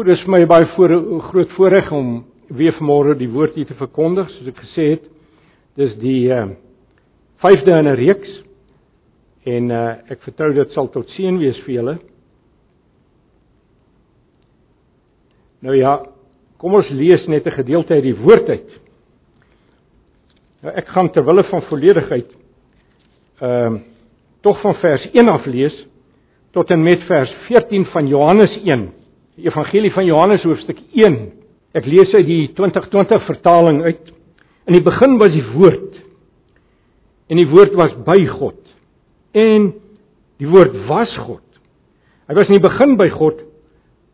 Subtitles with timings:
[0.00, 0.92] Goed, dis vir my baie voor,
[1.26, 2.06] groot voorreg om
[2.56, 5.02] weer vanmôre die woord hier te verkondig, soos ek gesê het.
[5.76, 6.46] Dis die uh
[7.44, 8.30] vyfde in 'n reeks
[9.44, 11.94] en uh ek vertrou dit sal tot seën wees vir julle.
[15.60, 15.92] Nou ja,
[16.56, 18.70] kom ons lees net 'n gedeelte uit die woord uit.
[20.62, 22.30] Nou ek gaan ter wille van volledigheid
[23.42, 23.80] ehm uh,
[24.40, 25.76] tog van vers 1 af lees
[26.52, 28.99] tot en met vers 14 van Johannes 1.
[29.40, 31.14] Die Evangelie van Johannes hoofstuk 1.
[31.72, 34.08] Ek lees uit die 2020 vertaling uit.
[34.68, 35.94] In die begin was die woord.
[37.32, 38.58] En die woord was by God.
[39.32, 39.70] En
[40.42, 41.46] die woord was God.
[42.28, 43.38] Hy was in die begin by God.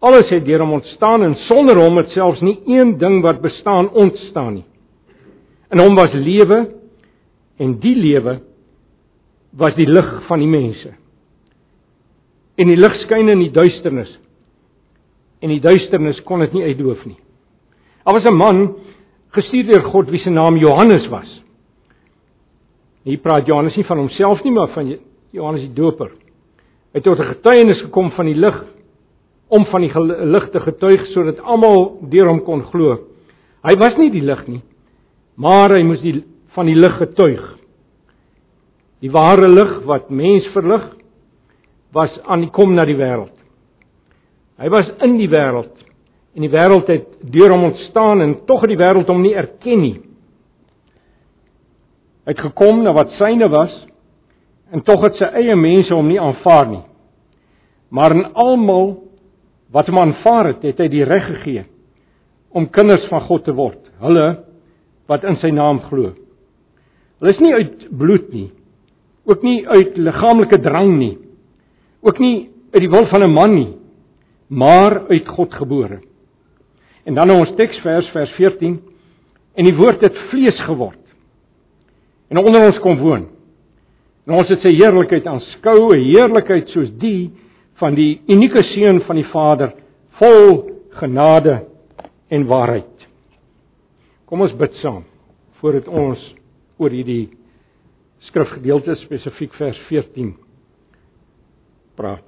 [0.07, 3.89] Alles het deur hom ontstaan en sonder hom het selfs nie een ding wat bestaan
[3.99, 4.67] ontstaan nie.
[5.75, 6.61] In hom was lewe
[7.59, 8.37] en die lewe
[9.59, 10.95] was die lig van die mense.
[12.63, 14.15] En die lig skyn in die duisternis
[15.41, 17.19] en die duisternis kon dit nie uitdoof nie.
[18.05, 18.77] Daar was 'n man
[19.31, 21.43] gestuur deur God wie se naam Johannes was.
[23.05, 24.99] Hier praat Johannes nie van homself nie, maar van
[25.31, 26.11] Johannes die Doper.
[26.93, 28.65] Hy het tot 'n getuienis gekom van die lig
[29.49, 29.93] om van die
[30.25, 32.99] lig te getuig sodat almal deur hom kon glo.
[33.63, 34.63] Hy was nie die lig nie,
[35.37, 36.25] maar hy moes die
[36.55, 37.43] van die lig getuig.
[39.01, 40.97] Die ware lig wat mens verlig
[41.93, 43.36] was aan die kom na die wêreld.
[44.57, 45.75] Hy was in die wêreld
[46.37, 49.81] en die wêreld het deur hom ontstaan en tog het die wêreld hom nie erken
[49.81, 49.97] nie.
[52.27, 53.75] Hy het gekom na wat syne was
[54.73, 56.85] en tog het sy eie mense hom nie aanvaar nie.
[57.93, 58.97] Maar aan almal
[59.73, 61.65] wat hom aanvaar het, het hy die reg gegee
[62.57, 63.81] om kinders van God te word.
[64.01, 64.27] Hulle
[65.11, 66.15] wat in sy naam glo.
[67.21, 68.49] Hulle is nie uit bloed nie,
[69.29, 71.15] ook nie uit liggaamlike drang nie,
[72.05, 73.71] ook nie uit die wil van 'n man nie,
[74.49, 76.01] maar uit God gebore.
[77.05, 78.77] En dan in ons teksvers vers 14
[79.55, 81.03] en die woord het vlees geword
[82.29, 83.29] en onder ons kom woon.
[84.27, 87.31] En ons het sy heerlikheid aanskou, 'n heerlikheid soos die
[87.79, 89.73] van die unieke seun van die Vader,
[90.19, 91.67] vol genade
[92.29, 93.07] en waarheid.
[94.27, 95.05] Kom ons bid saam
[95.61, 96.35] voordat ons
[96.79, 97.31] oor hierdie
[98.19, 100.35] skrifgedeelte spesifiek vers 14
[101.97, 102.26] praat.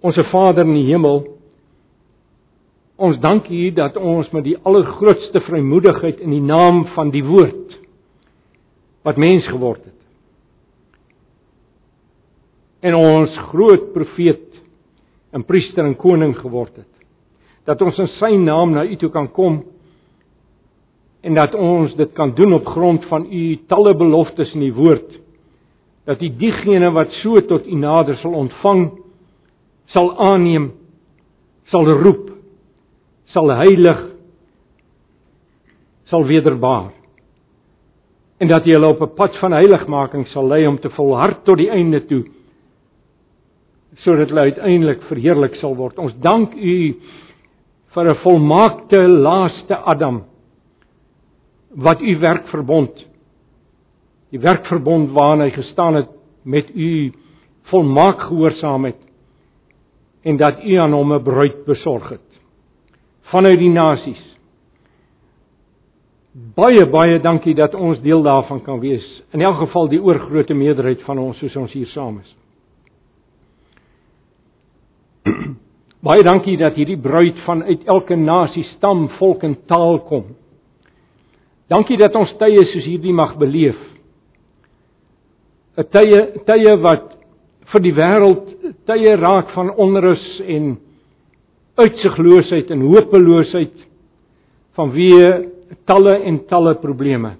[0.00, 1.22] Onse Vader in die hemel,
[3.00, 7.76] ons dank U dat ons met die allergrootste vrymoedigheid in die naam van die woord
[9.04, 9.96] wat mens geword het.
[12.84, 14.60] En ons groot profeet
[15.36, 16.88] en priester en koning geword het.
[17.68, 19.60] Dat ons in sy naam na U toe kan kom
[21.20, 25.18] en dat ons dit kan doen op grond van U talle beloftes in die woord.
[26.08, 28.88] Dat U diegene wat so tot U nader sal ontvang
[29.94, 30.70] sal aanneem,
[31.70, 32.30] sal roep,
[33.34, 34.02] sal heilig,
[36.10, 36.90] sal wederbaar.
[38.40, 41.56] En dat jy hulle op 'n pad van heiligmaking sal lei om te volhard tot
[41.58, 42.24] die einde toe
[43.98, 45.98] sodat hulle uiteindelik verheerlik sal word.
[45.98, 46.94] Ons dank U
[47.94, 50.24] vir 'n volmaakte laaste Adam
[51.74, 53.06] wat U werk verbond.
[54.30, 56.08] Die werk verbond waarna hy gestaan het
[56.44, 57.12] met U
[57.62, 59.09] volmaak gehoorsaam het
[60.22, 62.30] en dat u aan hom 'n bruid besorg het
[63.30, 64.22] vanuit die nasies.
[66.54, 69.06] Baie baie dankie dat ons deel daarvan kan wees.
[69.34, 72.36] In elk geval die oorgrootste meerderheid van ons soos ons hier saam is.
[76.06, 80.24] baie dankie dat hierdie bruid vanuit elke nasie, stam, volk en taal kom.
[81.70, 83.78] Dankie dat ons tye soos hierdie mag beleef.
[85.78, 87.19] 'n Tye tye wat
[87.70, 88.48] vir die wêreld
[88.88, 90.72] tye raak van onrus en
[91.80, 93.86] uitsigloosheid en hopeloosheid
[94.78, 95.30] vanweë
[95.88, 97.36] talle en talle probleme.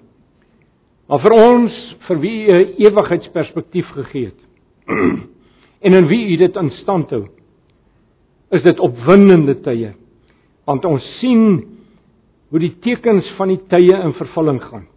[1.11, 1.73] Maar vir ons
[2.07, 4.39] vir wie 'n ewigheidsperspektief gegee het
[5.85, 7.27] en in wie u dit in stand hou,
[8.51, 9.93] is dit opwindende tye.
[10.65, 11.63] Want ons sien
[12.49, 14.87] hoe die tekens van die tye in vervulling gaan.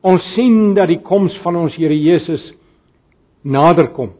[0.00, 2.54] Ons sien dat die koms van ons Here Jesus
[3.42, 4.12] naderkom.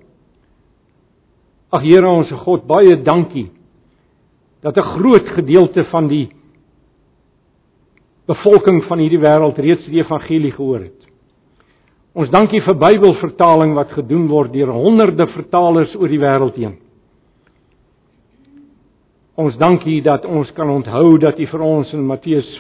[1.71, 3.51] Ag Here ons God, baie dankie
[4.61, 6.29] dat 'n groot gedeelte van die
[8.27, 11.07] bevolking van hierdie wêreld reeds die evangelie gehoor het.
[12.15, 16.77] Ons dankie vir Bybelvertaling wat gedoen word deur honderde vertalers oor die wêreld heen.
[19.37, 22.51] Ons dankie dat ons kan onthou dat U vir ons in Matteus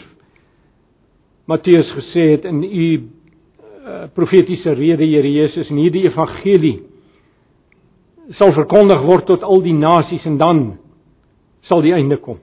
[1.47, 6.90] Matteus gesê het in U uh, profetiese rede Here Jesus in hierdie evangelie
[8.39, 10.63] sal verkondig word tot al die nasies en dan
[11.67, 12.39] sal die einde kom.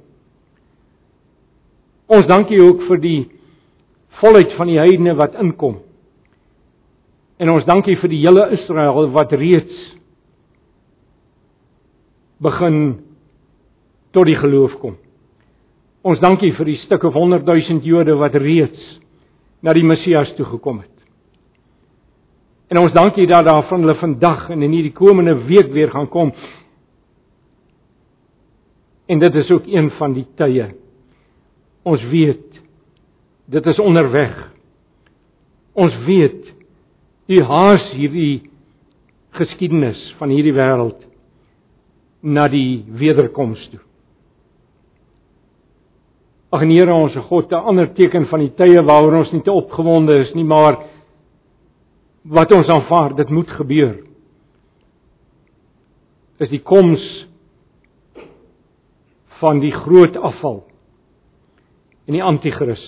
[2.08, 3.20] Ons dankie ook vir die
[4.22, 5.82] volheid van die heidene wat inkom.
[7.38, 9.76] En ons dankie vir die hele Israel wat reeds
[12.42, 12.80] begin
[14.16, 14.96] tot die geloof kom.
[16.08, 18.80] Ons dankie vir die stukke 100 000 Jode wat reeds
[19.62, 20.97] na die Messias toe gekom het.
[22.68, 26.10] En ons dankie dat daar van hulle vandag en in hierdie komende week weer gaan
[26.12, 26.34] kom.
[29.08, 30.74] En dit is ook een van die tye.
[31.88, 32.60] Ons weet
[33.48, 34.36] dit is onderweg.
[35.74, 36.54] Ons weet
[37.28, 38.50] u haas hierdie
[39.38, 41.06] geskiedenis van hierdie wêreld
[42.20, 43.80] na die wederkoms toe.
[46.52, 50.20] Ag Here ons God, 'n ander teken van die tye waaroor ons nie te opgewonde
[50.20, 50.78] is nie, maar
[52.28, 53.96] wat ons aanvaar, dit moet gebeur.
[56.44, 57.04] Is die koms
[59.40, 60.64] van die groot afval
[62.08, 62.84] en die anti-kris.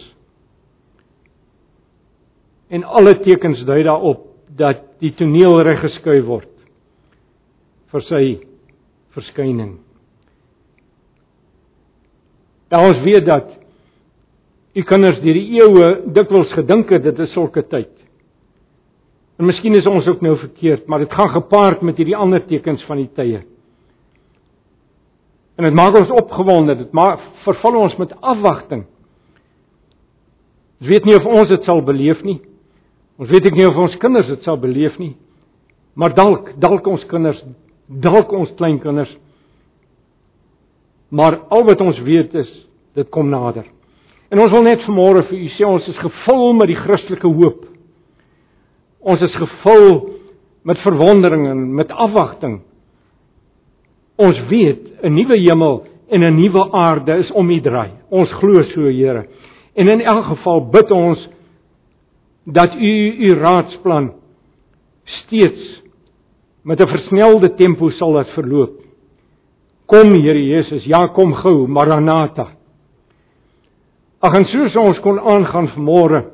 [2.69, 4.25] En alle tekens dui daarop
[4.59, 6.49] dat die toneel reggeskuif word
[7.89, 8.23] vir sy
[9.15, 9.77] verskyning.
[12.69, 13.55] Nou ons weet dat
[14.77, 17.91] u kinders deur die eeue dikwels gedink het dit is sulke tyd.
[19.39, 22.83] En miskien is ons ook nou verkeerd, maar dit gaan gepaard met hierdie ander tekens
[22.89, 23.39] van die tye.
[25.59, 28.83] En dit maak ons opgewonde, dit maak verval ons met afwagting.
[30.79, 32.37] Ons weet nie of ons dit sal beleef nie.
[33.19, 35.13] Ons weet ek nie of ons kinders dit sal beleef nie.
[35.99, 37.39] Maar dalk, dalk ons kinders,
[37.87, 39.11] dalk ons kleinkinders.
[41.11, 42.51] Maar al wat ons weet is
[42.95, 43.67] dit kom nader.
[44.31, 47.68] En ons wil net vanmôre vir u sê ons is gevul met die Christelike hoop.
[48.99, 50.09] Ons is gevul
[50.67, 52.61] met verwondering en met afwagting.
[54.19, 57.91] Ons weet 'n nuwe hemel en 'n nuwe aarde is om U draai.
[58.09, 59.27] Ons glo so, Here.
[59.75, 61.27] En in elk geval bid ons
[62.43, 64.13] dat U U raadsplan
[65.03, 65.81] steeds
[66.63, 68.81] met 'n versnelde tempo sal laat verloop.
[69.85, 72.47] Kom Here Jesus, ja kom gou, Maranatha.
[74.19, 76.25] Ag en soos ons kon aangaan vanmôre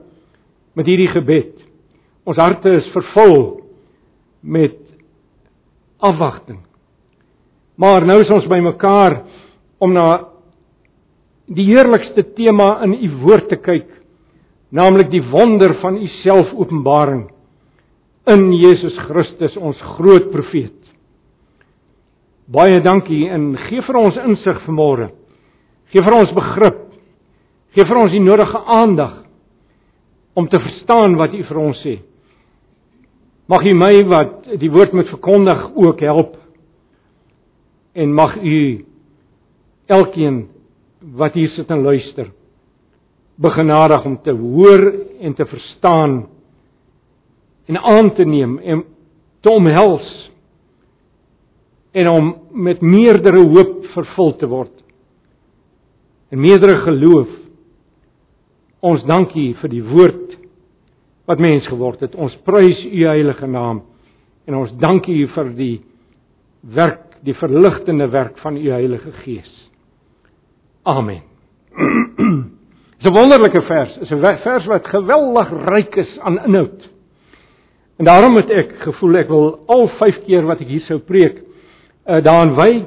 [0.73, 1.54] met hierdie gebed.
[2.25, 3.43] Ons harte is vervul
[4.41, 4.77] met
[6.01, 6.63] afwagting.
[7.77, 9.19] Maar nou is ons bymekaar
[9.83, 10.07] om na
[11.45, 13.89] die heerlikste tema in u woord te kyk,
[14.73, 17.27] naamlik die wonder van u selfopenbaring
[18.33, 20.73] in Jesus Christus ons groot profeet.
[22.49, 25.11] Baie dankie en gee vir ons insig vanmôre.
[25.93, 26.81] Gee vir ons begrip.
[27.77, 29.21] Gee vir ons die nodige aandag
[30.35, 31.99] om te verstaan wat u vir ons sê.
[33.45, 36.37] Mag U my wat die woord moet verkondig ook help.
[37.93, 38.85] En mag U
[39.85, 40.47] elkeen
[41.15, 42.31] wat hier sit en luister
[43.35, 44.81] begenadig om te hoor
[45.19, 46.27] en te verstaan
[47.65, 48.83] en aan te neem en
[49.39, 50.31] te omhels
[51.91, 54.73] en om met meerdere hoop vervul te word.
[56.29, 57.29] En meerdere geloof.
[58.79, 60.35] Ons dankie vir die woord
[61.25, 62.15] wat mens geword het.
[62.15, 63.83] Ons prys u heilige naam
[64.45, 65.75] en ons dank u vir die
[66.61, 69.51] werk, die verligtende werk van u Heilige Gees.
[70.85, 71.23] Amen.
[73.01, 76.89] Dis 'n wonderlike vers, is 'n vers wat geweldig ryk is aan inhoud.
[77.97, 81.41] En daarom het ek gevoel ek wil al 5 keer wat ek hier sou preek,
[82.07, 82.85] uh, daaraan wy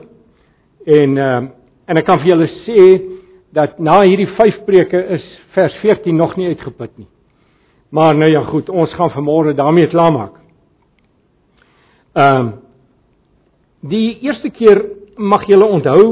[0.87, 1.42] en uh,
[1.88, 3.02] en ek kan vir julle sê
[3.52, 7.09] dat na hierdie 5 preke is vers 14 nog nie uitgeput nie.
[7.90, 10.35] Maar nou ja, goed, ons gaan vanmôre daarmee klaarmaak.
[12.12, 12.57] Ehm um,
[13.80, 14.80] die eerste keer
[15.16, 16.02] mag julle onthou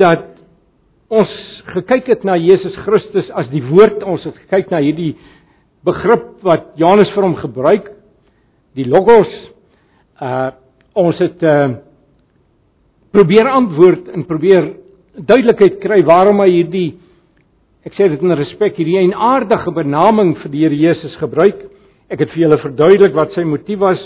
[0.00, 0.30] dat
[1.12, 1.32] ons
[1.74, 5.12] gekyk het na Jesus Christus as die woord, ons het gekyk na hierdie
[5.84, 7.90] begrip wat Johannes vir hom gebruik,
[8.76, 9.32] die logos.
[10.20, 10.54] Uh
[10.96, 11.74] ons het uh
[13.12, 14.70] probeer antwoord en probeer
[15.16, 16.88] duidelikheid kry waarom hy hierdie
[17.86, 21.68] Ek sê dit in respek hierdie en aardige benaming vir die Here Jesus gebruik.
[22.10, 24.00] Ek het vir julle verduidelik wat sy motief was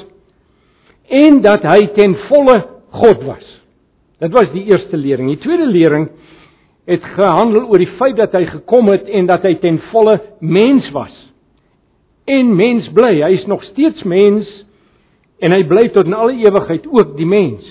[1.10, 2.58] en dat hy ten volle
[3.00, 3.46] God was.
[4.20, 5.30] Dit was die eerste lering.
[5.32, 6.10] Die tweede lering
[6.90, 10.86] het gehandel oor die feit dat hy gekom het en dat hy ten volle mens
[10.94, 11.14] was.
[12.30, 14.48] En mens bly, hy is nog steeds mens
[15.40, 17.64] en hy bly tot in alle ewigheid ook die mens.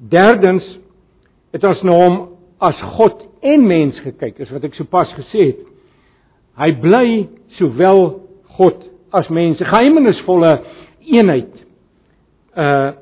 [0.00, 0.64] Derdens
[1.54, 2.18] het ons na hom
[2.64, 5.62] as God en mens gekyk, is wat ek sopas gesê het.
[6.58, 7.06] Hy bly
[7.58, 8.04] sowel
[8.56, 8.84] God
[9.14, 10.52] as mens, 'n geheimenisvolle
[11.04, 11.52] eenheid.
[12.56, 12.92] uh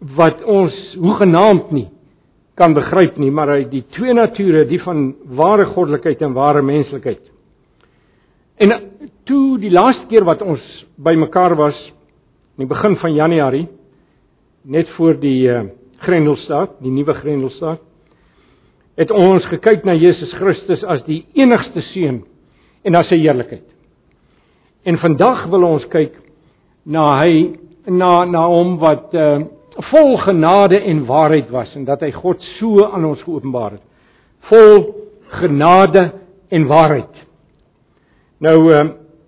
[0.00, 1.88] wat ons hoegenaamd nie
[2.56, 7.20] kan begryp nie, maar hy die twee nature, die van ware goddelikheid en ware menslikheid.
[8.56, 8.72] En
[9.28, 10.62] toe die laaste keer wat ons
[10.96, 11.76] bymekaar was,
[12.56, 13.66] in die begin van Januarie,
[14.64, 15.66] net voor die uh,
[16.00, 17.82] Grendelstaat, die nuwe Grendelstaat,
[18.96, 22.22] het ons gekyk na Jesus Christus as die enigste seun
[22.86, 23.66] en na sy heerlikheid.
[24.86, 26.14] En vandag wil ons kyk
[26.86, 27.56] na hy
[27.90, 29.44] na na hom wat uh,
[29.90, 33.84] vol genade en waarheid was en dat hy God so aan ons geopenbaar het.
[34.48, 34.78] Vol
[35.42, 36.06] genade
[36.54, 37.24] en waarheid.
[38.40, 38.84] Nou uh,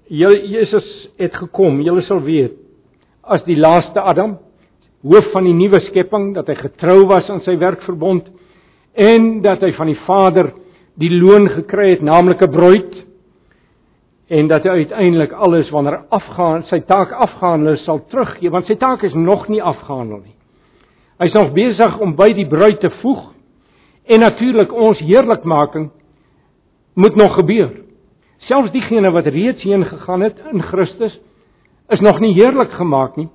[0.08, 0.87] Jesus
[1.20, 2.54] het gekom, julle sal weet,
[3.28, 4.38] as die laaste Adam,
[5.04, 8.30] hoof van die nuwe skepping, dat hy getrou was aan sy werkverbond
[8.95, 10.52] en dat hy van die Vader
[10.99, 12.95] die loon gekry het, naamlik 'n bruid
[14.28, 19.02] en dat hy uiteindelik alles wanneer afgaan sy taak afgehandel sal teruggee want sy taak
[19.02, 20.35] is nog nie afgehandel nie.
[21.18, 23.33] Hy's nog besig om by die bruid te voeg
[24.04, 25.90] en natuurlik ons heerlikmaking
[26.95, 27.73] moet nog gebeur.
[28.38, 31.18] Selfs diegene wat reeds heen gegaan het in Christus
[31.88, 33.28] is nog nie heerlik gemaak nie.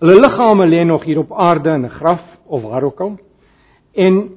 [0.00, 3.18] Hulle liggame lê nog hier op aarde in 'n graf of waar ook al.
[3.94, 4.30] En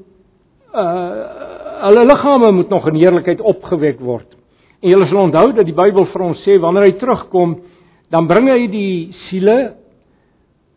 [0.80, 1.48] uh
[1.80, 4.28] hulle liggame moet nog in heerlikheid opgewek word.
[4.84, 7.54] En julle sal onthou dat die Bybel vir ons sê wanneer hy terugkom,
[8.12, 9.58] dan bring hy die siele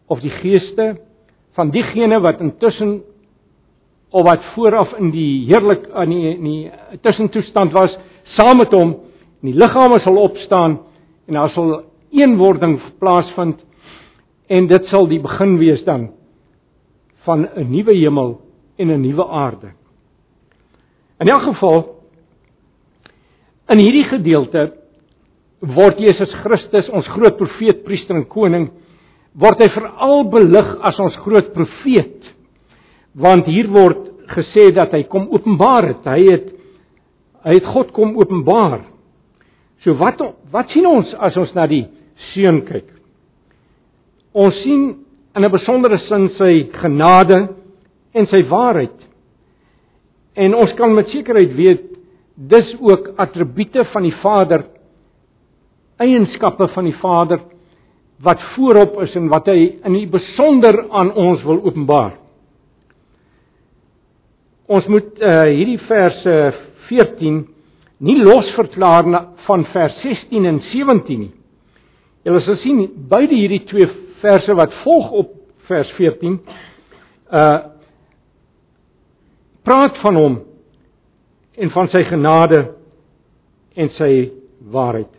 [0.07, 0.93] of die geeste
[1.57, 3.01] van diegene wat intussen
[4.13, 7.95] of wat vooraf in die heerlik in die, in die tussentoestand was,
[8.37, 8.95] saam met hom
[9.43, 10.79] en die liggame sal opstaan
[11.27, 11.81] en daar sal
[12.13, 13.63] eenwording plaasvind
[14.53, 16.11] en dit sal die begin wees dan
[17.25, 18.41] van 'n nuwe hemel
[18.77, 19.73] en 'n nuwe aarde.
[21.21, 22.03] In elk geval
[23.73, 24.67] In hierdie gedeelte
[25.63, 28.69] word Jesus Christus ons groot profeet, priester en koning
[29.39, 32.27] word hy veral belig as ons groot profeet.
[33.17, 36.09] Want hier word gesê dat hy kom openbaar het.
[36.09, 36.51] Hy het
[37.43, 38.83] hy het God kom openbaar.
[39.83, 40.21] So wat
[40.53, 41.87] wat sien ons as ons na die
[42.33, 42.91] seun kyk?
[44.35, 44.83] Ons sien
[45.37, 47.49] in 'n besondere sin sy genade
[48.15, 48.99] en sy waarheid.
[50.35, 51.89] En ons kan met sekerheid weet
[52.35, 54.65] dis ook attribute van die Vader
[56.03, 57.43] eienskappe van die Vader
[58.23, 62.15] wat voorop is en wat hy in die besonder aan ons wil openbaar.
[64.73, 66.37] Ons moet uh, hierdie verse
[66.89, 67.43] 14
[68.03, 69.09] nie losverklaar
[69.47, 71.33] van vers 16 en 17 nie.
[72.23, 73.89] Julle sal sien beide hierdie twee
[74.23, 75.37] verse wat volg op
[75.69, 76.41] vers 14
[77.33, 77.72] uh
[79.65, 80.39] praat van hom
[81.57, 82.63] en van sy genade
[83.77, 84.13] en sy
[84.73, 85.11] waarheid.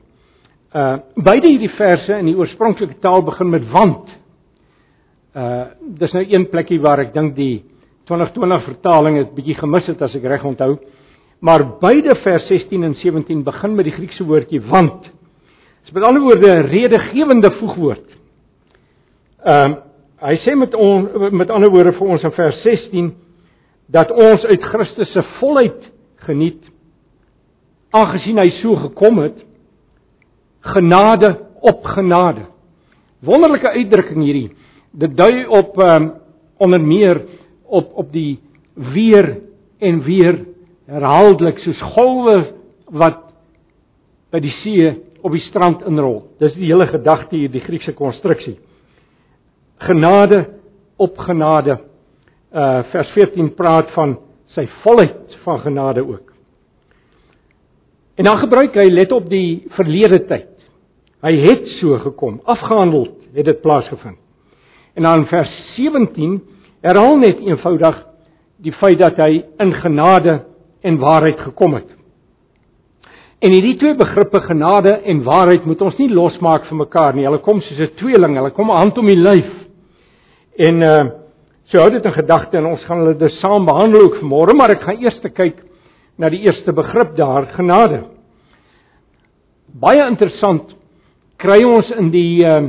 [0.74, 4.10] Uh beide hierdie verse in die oorspronklike taal begin met want.
[5.38, 5.66] Uh
[6.00, 7.64] dis nou een plekkie waar ek dink die
[8.10, 10.76] 2020 vertaling het bietjie gemis het as ek reg onthou.
[11.44, 15.04] Maar beide vers 16 en 17 begin met die Griekse woordjie want.
[15.04, 18.08] Dit is met ander woorde 'n redegewende voegwoord.
[19.44, 19.78] Ehm uh,
[20.24, 23.12] hy sê met on, met ander woorde vir ons in vers 16
[23.94, 25.90] dat ons uit Christus se volheid
[26.26, 26.64] geniet
[27.94, 29.38] aangesien hy so gekom het
[30.74, 32.48] genade op genade.
[33.24, 34.50] Wonderlike uitdrukking hierdie.
[34.92, 36.10] Dit dui op um,
[36.58, 37.22] onder meer
[37.64, 38.40] op op die
[38.76, 39.38] weer
[39.80, 40.42] en weer
[40.90, 42.38] herhaaldelik soos golwe
[42.92, 43.22] wat
[44.34, 44.90] by die see
[45.24, 46.24] op die strand inrol.
[46.42, 48.58] Dis die hele gedagte hier die Griekse konstruksie.
[49.84, 50.46] Genade
[50.98, 51.78] op genade
[52.54, 54.18] uh vers 14 praat van
[54.54, 56.34] sy volheid van genade ook.
[58.16, 60.50] En dan gebruik hy let op die verlede tyd.
[61.24, 64.20] Hy het so gekom, afgehandel het dit plaasgevind.
[64.94, 66.42] En dan vers 17
[66.84, 68.04] herhaal net eenvoudig
[68.62, 70.44] die feit dat hy in genade
[70.84, 71.90] en waarheid gekom het.
[73.44, 77.26] En hierdie twee begrippe genade en waarheid moet ons nie losmaak van mekaar nie.
[77.26, 79.52] Hulle kom soos 'n tweeling, hulle kom hand om die lyf.
[80.58, 81.23] En uh
[81.74, 84.76] So hou dit in gedagte en ons gaan hulle dus saam behandel ook vanmôre, maar
[84.76, 85.64] ek gaan eers kyk
[86.22, 88.04] na die eerste begrip daar, genade.
[89.82, 90.76] Baie interessant
[91.42, 92.60] kry ons in die uh,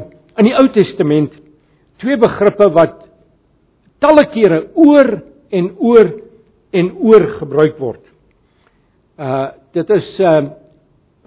[0.41, 1.35] in die Ou Testament
[2.01, 3.03] twee begrippe wat
[4.01, 5.13] talle kere oor
[5.53, 6.11] en oor
[6.73, 8.01] en oor gebruik word.
[9.21, 10.41] Uh dit is uh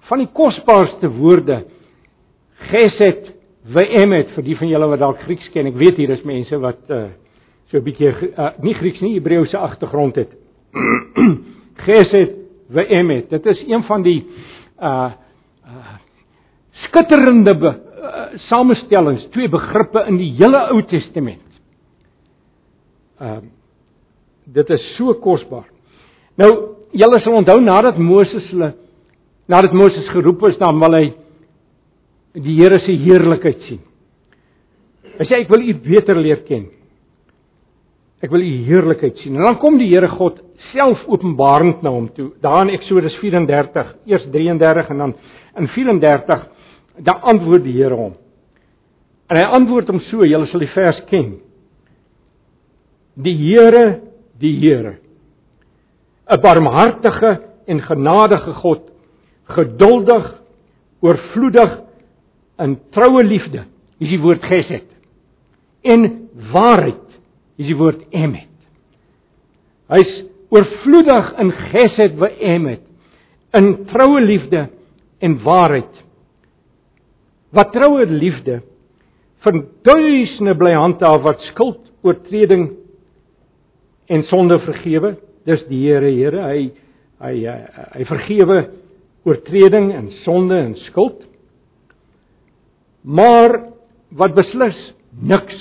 [0.10, 1.62] van die kosbaarste woorde
[2.72, 3.30] gesed
[3.70, 5.70] weemet vir die van julle wat dalk Grieks ken.
[5.70, 7.06] Ek weet hier is mense wat uh
[7.72, 10.32] so 'n bietjie uh, nie Grieks nie, Hebreëse agtergrond het.
[11.88, 12.36] Gesed
[12.72, 13.30] ve'emet.
[13.30, 14.22] Dit is een van die
[14.80, 15.12] uh,
[15.66, 15.96] uh
[16.78, 21.42] skitterende be, uh, samestellings, twee begrippe in die hele Ou Testament.
[23.20, 23.54] Ehm uh,
[24.48, 25.66] dit is so kosbaar.
[26.40, 26.52] Nou,
[26.96, 28.70] julle sal onthou nadat Moses hulle
[29.48, 31.06] nadat Moses geroep is, dan wil hy
[32.38, 33.82] die Here se heerlikheid sien.
[35.18, 36.68] Hy sê ek wil U beter leer ken.
[38.24, 39.36] Ek wil U heerlikheid sien.
[39.38, 40.40] En dan kom die Here God
[40.72, 42.32] self openbarend na hom toe.
[42.42, 45.14] Daar in Eksodus 34, eers 33 en dan
[45.58, 46.48] in 34
[47.06, 48.16] dan antwoord die Here hom.
[49.30, 51.36] En hy antwoord hom so, julle sal die vers ken.
[53.22, 53.86] Die Here,
[54.42, 54.98] die Here.
[56.28, 57.32] 'n Barmhartige
[57.68, 58.90] en genadige God,
[59.48, 60.26] geduldig,
[61.00, 61.78] oorvloedig
[62.60, 63.64] in troue liefde.
[64.00, 64.88] Dis die woord gesed.
[65.88, 67.07] En waarheid
[67.58, 68.50] is die woord emet.
[69.92, 70.14] Hy's
[70.54, 72.84] oorvloedig in gesed wa emet,
[73.58, 74.68] in troue liefde
[75.24, 76.02] en waarheid.
[77.56, 78.62] Wat troue liefde
[79.46, 82.70] vir duisende bly handhaaf wat skuld oortreding
[84.12, 85.16] en sonde vergewe.
[85.48, 86.68] Dis die Here, Here, hy
[87.18, 87.56] hy hy,
[87.96, 88.60] hy vergewe
[89.28, 91.24] oortreding en sonde en skuld.
[93.04, 93.58] Maar
[94.20, 94.78] wat beslis
[95.18, 95.58] niks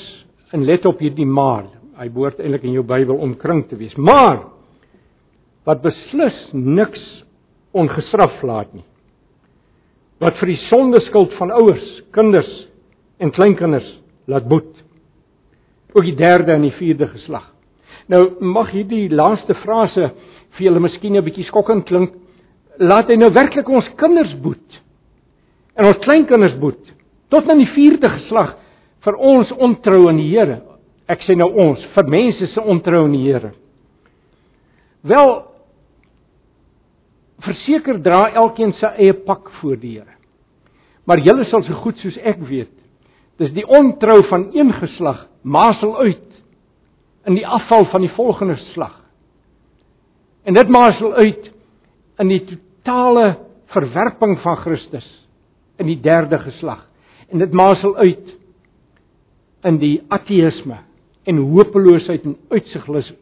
[0.55, 3.95] en let op hierdie maar hy behoort eintlik in jou Bybel omkring te wees.
[3.97, 4.45] Maar
[5.67, 7.03] wat beslis niks
[7.77, 8.85] ongestraf laat nie.
[10.23, 12.51] Wat vir die sondeskuld van ouers, kinders
[13.21, 13.89] en kleinkinders
[14.31, 14.73] laat boet.
[15.97, 17.51] Ook die derde en die vierde geslag.
[18.13, 20.13] Nou mag hierdie laaste frase
[20.57, 22.13] vir julle miskien 'n bietjie skokkend klink.
[22.79, 24.83] Laat hy nou werklik ons kinders boet
[25.77, 26.93] en ons kleinkinders boet
[27.29, 28.57] tot aan die vierde geslag
[29.05, 30.61] vir ons ontrou aan die Here
[31.11, 33.53] ek sê nou ons vir mense se ontrou in die Here.
[35.07, 35.33] Wel
[37.47, 40.17] verseker dra elkeen sy eie pak voor die Here.
[41.07, 42.73] Maar julle sal so goed soos ek weet,
[43.39, 46.41] dis die ontrou van een geslag masel uit
[47.27, 48.97] in die afval van die volgende slag.
[50.47, 51.53] En dit masel uit
[52.23, 53.37] in die totale
[53.75, 55.07] verwerping van Christus
[55.79, 56.85] in die derde geslag.
[57.31, 58.35] En dit masel uit
[59.67, 60.81] in die ateïsme
[61.27, 63.13] en hopeloosheid en uitsigloos.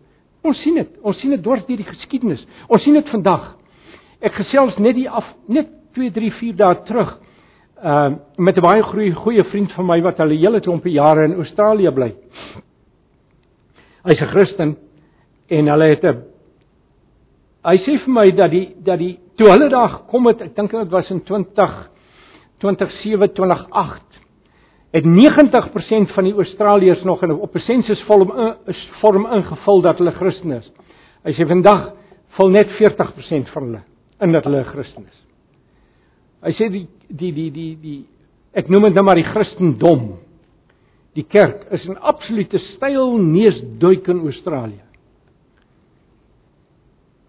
[0.44, 0.88] Ons sien dit.
[1.02, 2.42] Ons sien dit dwars deur die geskiedenis.
[2.68, 3.54] Ons sien dit vandag.
[4.24, 7.16] Ek gesels net die af net 2, 3, 4 dae terug
[7.84, 11.24] uh met 'n baie goeie goeie vriend van my wat al 'n hele klompe jare
[11.24, 12.14] in Australië bly.
[14.04, 14.76] Hy's 'n Christen
[15.48, 16.22] en hulle het 'n
[17.64, 20.70] hy sê vir my dat die dat die toe hulle daar gekom het, ek dink
[20.70, 21.90] dit was in 20
[22.58, 24.23] 2007 2008
[24.94, 28.30] het 90% van die Australiërs nog in op 'n sensusvorm
[28.66, 30.70] is vorm ingevul dat hulle Christen is.
[31.24, 31.92] Hy sê vandag
[32.28, 33.82] vul net 40% van hulle
[34.20, 35.18] in dat hulle Christen is.
[36.42, 38.04] Hy sê die die die die die
[38.52, 40.18] ek noem dit nou maar die Christendom.
[41.14, 44.84] Die kerk is 'n absolute styl neusduik in Australië.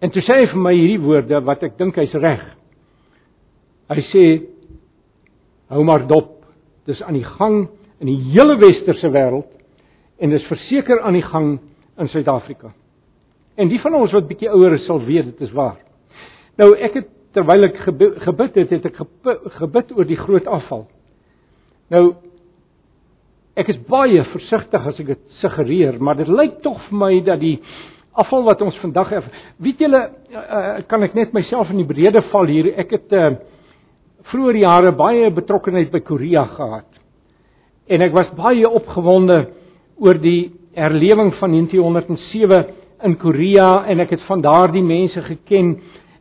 [0.00, 2.56] En toe sê vir my hierdie woorde wat ek dink hy's reg.
[3.88, 4.42] Hy sê
[5.68, 6.35] hou maar dop
[6.86, 7.66] dis aan die gang
[8.00, 9.52] in die hele westerse wêreld
[10.22, 11.56] en dis verseker aan die gang
[12.00, 12.72] in Suid-Afrika.
[13.56, 15.78] En die van ons wat bietjie ouer is sal weet dit is waar.
[16.60, 17.82] Nou ek het terwyl ek
[18.24, 19.02] gebid het, het ek
[19.58, 20.86] gebid oor die groot afval.
[21.92, 22.04] Nou
[23.56, 27.40] ek is baie versigtig as ek dit suggereer, maar dit lyk tog vir my dat
[27.40, 27.56] die
[28.16, 29.28] afval wat ons vandag het,
[29.60, 30.00] weet julle,
[30.32, 32.70] uh, kan ek net myself in die brede val hier.
[32.80, 33.30] Ek het uh,
[34.30, 36.88] vroeër jare baie betrokkeheid by Korea gehad.
[37.86, 39.38] En ek was baie opgewonde
[40.02, 42.66] oor die herlewing van 1907
[43.06, 45.76] in Korea en ek het van daardie mense geken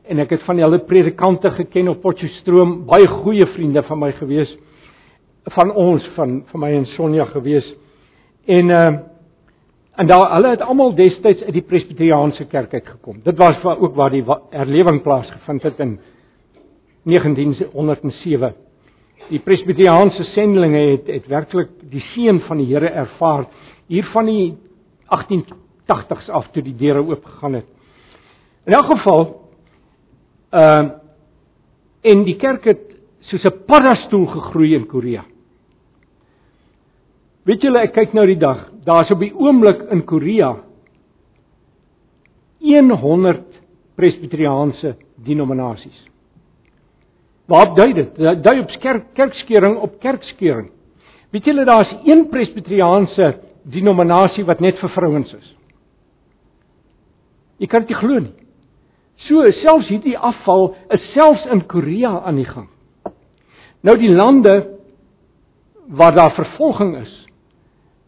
[0.05, 4.53] en ek het van hulle predikante geken op Potchefstroom, baie goeie vriende van my gewees
[5.53, 7.67] van ons van van my en Sonja gewees.
[8.45, 8.87] En uh
[9.95, 13.21] en daar hulle het almal destyds uit die Presbyteriaanse kerk uitgekom.
[13.23, 15.93] Dit was waar ook waar die herlewing plaasgevind het in
[17.05, 18.53] 1907.
[19.29, 23.47] Die presbyteriaanse sendelinge het het werklik die seën van die Here ervaar
[23.87, 24.57] hier van die
[25.13, 27.65] 1880s af toe die deure oopgegaan het.
[28.65, 29.25] In elk geval
[30.49, 30.91] ehm uh,
[32.05, 32.81] en die kerk het
[33.19, 35.25] soos 'n paddastoel gegroei in Korea.
[37.43, 40.55] Weet julle, ek kyk nou die dag, daar's op die oomblik in Korea
[42.59, 43.43] 100
[43.95, 46.14] presbyteriaanse denominasies.
[47.45, 48.15] Waarop dui dit?
[48.15, 50.71] Dit dui op kerk kerkskering op kerkskering.
[51.31, 55.51] Weet julle daar's een presbyteriaanse denominasie wat net vir vrouens is.
[57.61, 58.33] Jy kan dit glo nie.
[59.27, 62.67] So selfs hierdie afval is selfs in Korea aan die gang.
[63.85, 64.55] Nou die lande
[65.87, 67.13] waar daar vervolging is.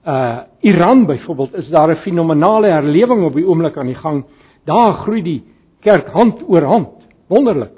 [0.08, 4.26] Uh Iran byvoorbeeld is daar 'n fenominale herlewing op die oomblik aan die gang.
[4.66, 5.44] Daar groei die
[5.80, 7.08] kerk hand oor hand.
[7.28, 7.77] Wonderlik.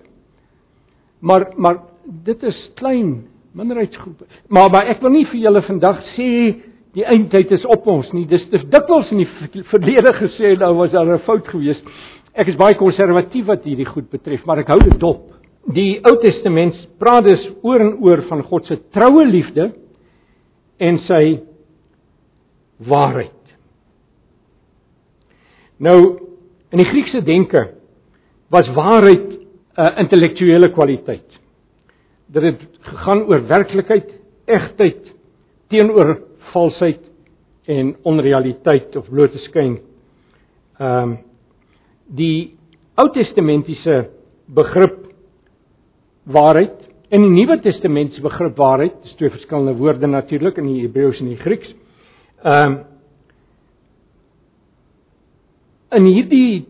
[1.19, 4.25] Maar maar dit is klein minderheidsgroepe.
[4.47, 6.29] Maar maar ek wil nie vir julle vandag sê
[6.97, 8.25] die eindtyd is op ons nie.
[8.29, 11.83] Dis dis dikwels in die verlede gesê nou was daar 'n fout geweest.
[12.33, 15.33] Ek is baie konservatief wat hierdie goed betref, maar ek hou dit dop.
[15.73, 19.73] Die Ou Testament praat dus oor en oor van God se troue liefde
[20.79, 21.41] en sy
[22.77, 23.35] waarheid.
[25.79, 26.19] Nou
[26.71, 27.73] in die Griekse denke
[28.49, 29.38] was waarheid
[29.79, 31.37] uh, intellektuele kwaliteit.
[32.29, 34.11] Dit het gegaan oor werklikheid,
[34.45, 35.07] egtheid
[35.69, 36.17] teenoor
[36.51, 37.05] valsheid
[37.69, 39.79] en onrealiteit of blote skyn.
[40.79, 41.17] Ehm um,
[42.09, 42.55] die
[42.97, 44.09] Ou Testamentiese
[44.49, 44.95] begrip
[46.25, 46.79] waarheid
[47.13, 51.29] en die Nuwe Testamentiese begrip waarheid, dis twee verskillende woorde natuurlik in die Hebreëus en
[51.29, 51.69] die Grieks.
[52.43, 52.79] Ehm um,
[55.99, 56.65] in hierdie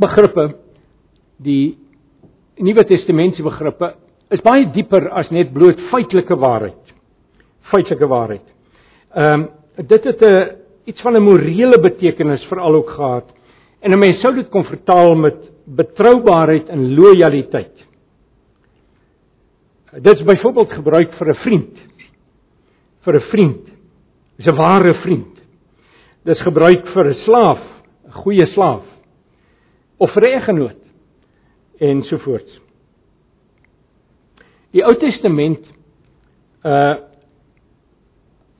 [0.00, 0.46] begrippe
[1.40, 1.76] die
[2.60, 3.94] Nuwe Testamentiese begrippe
[4.34, 6.92] is baie dieper as net bloot feitelike waarheid.
[7.72, 8.46] Feitelike waarheid.
[9.16, 9.48] Ehm um,
[9.88, 13.32] dit het 'n iets van 'n morele betekenis veral ook gehad.
[13.80, 17.76] En 'n mens sou dit kon vertaal met betroubaarheid en lojaliteit.
[19.92, 21.78] Dit is byvoorbeeld gebruik vir 'n vriend.
[23.00, 23.64] Vir 'n vriend.
[24.36, 25.40] Dis 'n ware vriend.
[26.24, 27.62] Dis gebruik vir 'n slaaf,
[28.06, 28.84] 'n goeie slaaf.
[29.98, 30.89] Of vir 'n eggenoot
[31.80, 32.48] en so voort.
[34.76, 35.64] Die Ou Testament
[36.66, 37.06] uh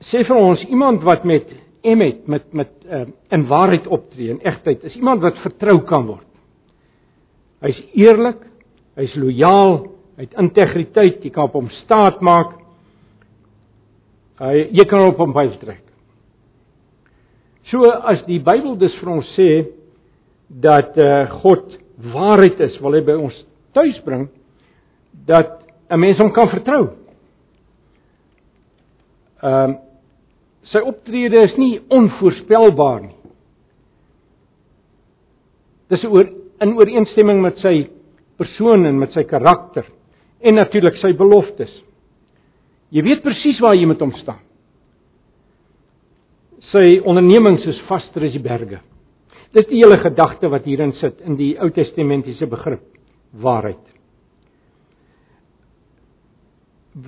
[0.09, 1.51] sê vir ons iemand wat met
[1.85, 6.27] emet met met uh, in waarheid optree en egtheid is iemand wat vertrou kan word.
[7.61, 8.41] Hy's eerlik,
[8.97, 9.77] hy's lojaal,
[10.17, 12.57] hy het integriteit, jy kan op hom staat maak.
[14.41, 15.83] Hy jy kan op hom bytrek.
[17.69, 19.49] So as die Bybel dus vir ons sê
[20.49, 21.77] dat uh, God
[22.13, 23.37] waarheid is, wil hy by ons
[23.75, 24.27] tuis bring
[25.27, 26.97] dat 'n mens hom kan vertrou.
[29.43, 29.77] Ehm um,
[30.71, 33.15] sy optrede is nie onvoorspelbaar nie.
[35.89, 36.29] Dis oor
[36.61, 37.89] in ooreenstemming met sy
[38.37, 39.85] persoon en met sy karakter
[40.39, 41.73] en natuurlik sy beloftes.
[42.91, 44.39] Jy weet presies waar jy met hom staan.
[46.71, 48.79] Sy ondernemings is vaster as die berge.
[49.51, 52.85] Dis die hele gedagte wat hierin sit in die Ou Testamentiese begrip
[53.31, 53.83] waarheid.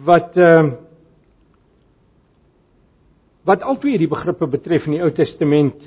[0.08, 0.80] Wat ehm uh,
[3.44, 5.82] wat albei hierdie begrippe betref in die Ou Testament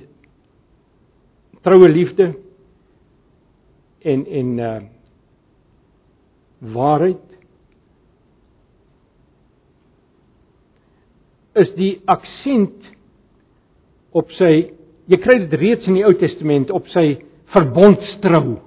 [1.64, 2.34] troue liefde
[4.04, 4.76] en en uh
[6.76, 7.34] waarheid
[11.60, 12.86] is die aksent
[14.16, 14.52] op sy
[15.06, 17.18] jy kry dit reeds in die Ou Testament op sy
[17.54, 18.58] verbondstrou.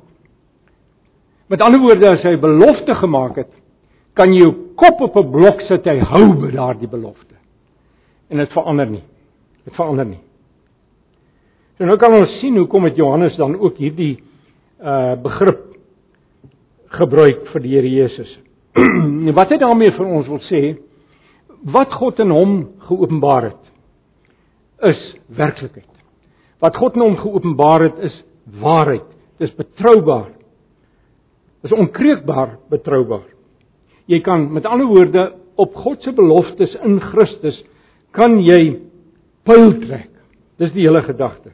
[1.49, 3.51] Met ander woorde as hy belofte gemaak het,
[4.15, 7.35] kan jy jou kop op 'n blok sit hy hou by daardie belofte.
[8.29, 9.03] En dit verander nie.
[9.65, 10.21] Dit verander nie.
[11.79, 14.19] En nou kan ons sien hoekom het Johannes dan ook hierdie
[14.79, 15.65] uh begrip
[16.89, 18.37] gebruik vir die Here Jesus.
[19.39, 20.77] wat hy daarmee vir ons wil sê,
[21.63, 22.53] wat God in hom
[22.87, 23.63] geopenbaar het,
[24.91, 25.88] is werklikheid.
[26.59, 28.15] Wat God in hom geopenbaar het, is
[28.59, 29.07] waarheid.
[29.39, 30.31] Dit is betroubaar.
[31.61, 33.27] Dit is onkreukbaar betroubaar.
[34.09, 35.25] Jy kan met ander woorde
[35.59, 37.59] op God se beloftes in Christus
[38.15, 38.79] kan jy
[39.47, 40.09] pyl trek.
[40.59, 41.53] Dis die hele gedagte.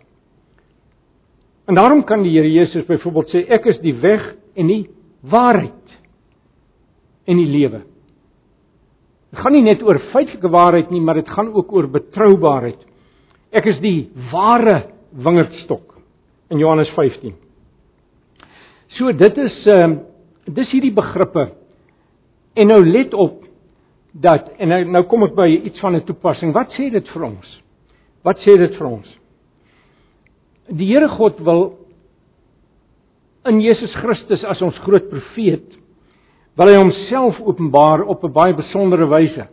[1.65, 4.84] En daarom kan die Here Jesus byvoorbeeld sê ek is die weg en die
[5.26, 5.98] waarheid
[7.26, 7.82] en die lewe.
[9.34, 12.78] Dit gaan nie net oor feitelike waarheid nie, maar dit gaan ook oor betroubaarheid.
[13.56, 15.95] Ek is die ware wingerdstok
[16.49, 17.36] in Johannes 15.
[18.88, 20.04] So dit is ehm uh,
[20.45, 21.47] dis hierdie begrippe
[22.56, 23.43] En nou let op
[24.12, 26.54] dat en nou nou kom ek by iets van 'n toepassing.
[26.54, 27.62] Wat sê dit vir ons?
[28.23, 29.08] Wat sê dit vir ons?
[30.69, 31.78] Die Here God wil
[33.45, 35.75] in Jesus Christus as ons groot profeet
[36.56, 39.47] wil hy homself openbaar op 'n baie besondere wyse.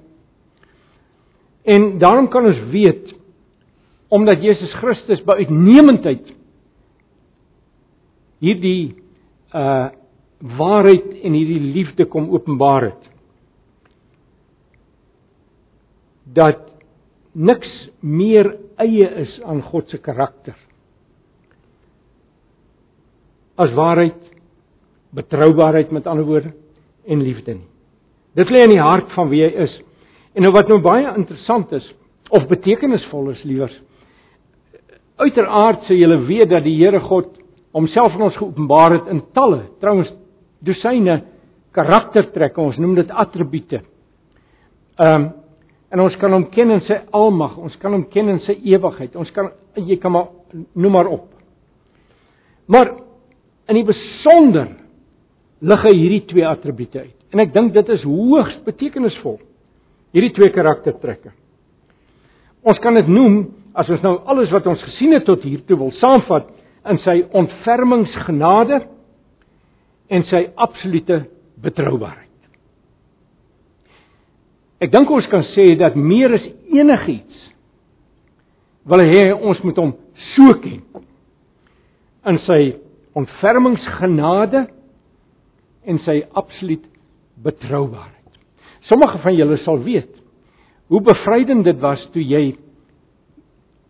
[1.64, 3.14] En daarom kan ons weet
[4.12, 6.28] omdat Jesus Christus by uitnemendheid
[8.42, 8.94] hierdie
[9.56, 9.90] uh
[10.42, 13.04] waarheid en hierdie liefde kom openbaar het.
[16.34, 16.64] Dat
[17.32, 17.70] niks
[18.00, 20.56] meer eie is aan God se karakter.
[23.54, 24.18] As waarheid,
[25.14, 26.50] betroubaarheid met ander woorde
[27.06, 27.68] en liefde nie.
[28.34, 29.78] Dit lê in die hart van wie hy is.
[30.32, 31.86] En nou wat nou baie interessant is
[32.32, 33.78] of betekenisvol is liewers.
[35.22, 37.36] Uiteraard sê julle weet dat die Here God
[37.72, 40.10] homself aan ons geopenbaar het in talle, trouens
[40.64, 41.22] dosyne
[41.72, 43.84] karaktertrekke, ons noem dit attribute.
[44.98, 45.30] Ehm um,
[45.92, 49.12] en ons kan hom ken in sy almag, ons kan hom ken in sy ewigheid.
[49.20, 50.30] Ons kan jy kan maar
[50.72, 51.26] noem maar op.
[52.72, 52.94] Maar
[53.68, 54.70] in die besonder
[55.60, 57.18] lig hy hierdie twee attribute uit.
[57.32, 59.36] En ek dink dit is hoogs betekenisvol.
[60.16, 61.34] Hierdie twee karaktertrekke.
[62.64, 63.36] Ons kan dit noem
[63.74, 66.50] as ons nou alles wat ons gesien het tot hier toe wil saamvat
[66.92, 68.82] in sy ontfermingsgenade
[70.12, 71.22] en sy absolute
[71.62, 72.28] betroubaarheid.
[74.82, 77.48] Ek dink ons kan sê dat meer as enigiets
[78.90, 79.92] wil hy ons moet hom
[80.32, 80.80] so ken
[82.28, 82.60] in sy
[83.18, 84.64] ontfermingsgenade
[85.86, 86.82] en sy absoluut
[87.42, 88.18] betroubaarheid.
[88.90, 90.10] Sommige van julle sal weet
[90.92, 92.52] hoe bevrydend dit was toe jy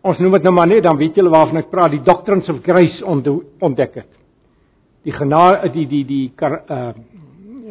[0.03, 2.61] ons noem dit nou maar net dan weet julle waarvan ek praat, die doctrines of
[2.65, 3.03] grace
[3.63, 4.11] ontdek het.
[5.03, 6.27] Die genade die die die
[6.69, 6.93] uh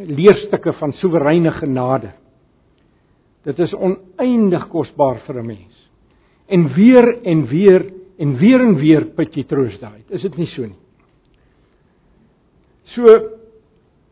[0.03, 2.09] leerstukke van soewereine genade.
[3.47, 5.91] Dit is oneindig kosbaar vir 'n mens.
[6.49, 10.03] En weer en weer en weer en weer put jy troos daai.
[10.11, 10.79] Is dit nie so nie?
[12.95, 13.05] So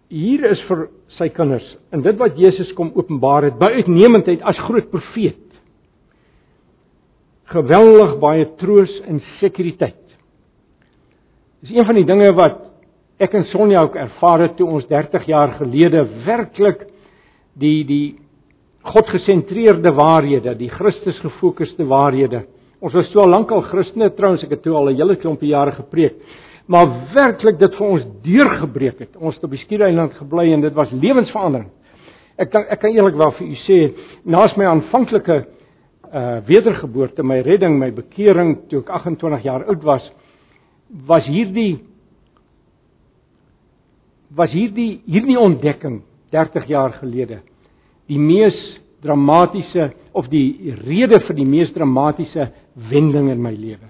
[0.09, 4.59] hier is vir sy kinders en dit wat Jesus kom openbaar het by uitnemendheid as
[4.59, 5.50] groot profeet.
[7.51, 9.99] Geweldig baie troos en sekuriteit.
[11.61, 12.61] Dis een van die dinge wat
[13.21, 16.87] ek en Sonja ook ervaar het toe ons 30 jaar gelede werklik
[17.59, 18.05] die die
[18.81, 22.47] God gesentreerde waarhede, die Christus gefokusde waarhede.
[22.81, 25.73] Ons was toe al lankal Christene trouens, ek het toe al 'n hele klompie jare
[25.73, 26.15] gepreek.
[26.67, 29.17] Maar werklik dit vir ons deurgebreek het.
[29.17, 31.69] Ons het op die Skiereiland gebly en dit was lewensverandering.
[32.39, 33.93] Ek kan ek kan eerlikwaar vir u sê,
[34.25, 35.45] naas my aanvanklike
[36.11, 40.11] uh wedergeboorte, my redding, my bekering toe ek 28 jaar oud was,
[41.07, 41.85] was hierdie
[44.35, 46.03] was hierdie hierdie ontdekking
[46.35, 47.41] 30 jaar gelede
[48.11, 48.59] die mees
[49.03, 52.51] dramatiese of die rede vir die mees dramatiese
[52.91, 53.89] wending in my lewe.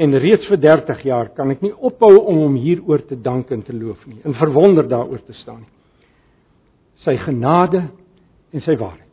[0.00, 3.62] En reeds vir 30 jaar kan ek nie ophou om hom hieroor te dank en
[3.62, 5.72] te loof nie en verwonder daaroor te staan nie.
[7.04, 7.84] Sy genade
[8.52, 9.11] en sy waarheid.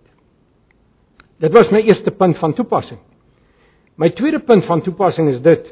[1.39, 2.99] Dit was my eerste punt van toepassing.
[3.95, 5.69] My tweede punt van toepassing is dit: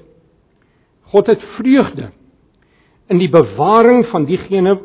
[1.12, 2.12] God het vreugde
[3.08, 4.78] in die bewaring van diegene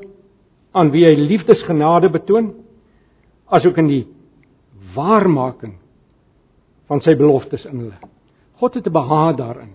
[0.73, 2.53] aan wie hy liefdesgenade betoon
[3.53, 4.05] asook in die
[4.95, 5.77] waarmaking
[6.91, 7.99] van sy beloftes in hulle.
[8.61, 9.75] God het 'n behaag daarin.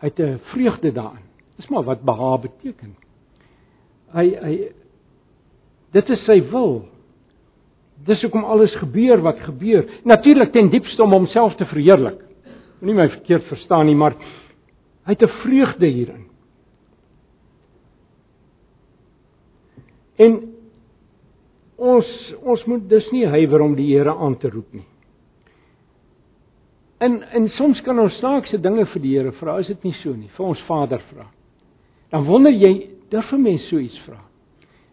[0.00, 1.24] Hy het 'n vreugde daarin.
[1.56, 2.96] Dis maar wat behaag beteken.
[4.12, 4.72] Hy hy
[5.92, 6.88] dit is sy wil.
[8.04, 9.86] Dis hoekom alles gebeur wat gebeur.
[10.04, 12.20] Natuurlik ten diepste om homself te verheerlik.
[12.80, 14.14] Moenie my verkeerd verstaan nie, maar
[15.06, 16.26] hy het 'n vreugde hierin.
[20.16, 20.52] En
[21.76, 24.86] ons ons moet dus nie huiwer om die Here aan te roep nie.
[26.98, 30.14] En en soms kan ons snaakse dinge vir die Here vra, is dit nie so
[30.16, 31.26] nie, vir ons Vader vra.
[32.10, 34.20] Dan wonder jy, durf 'n mens so iets vra?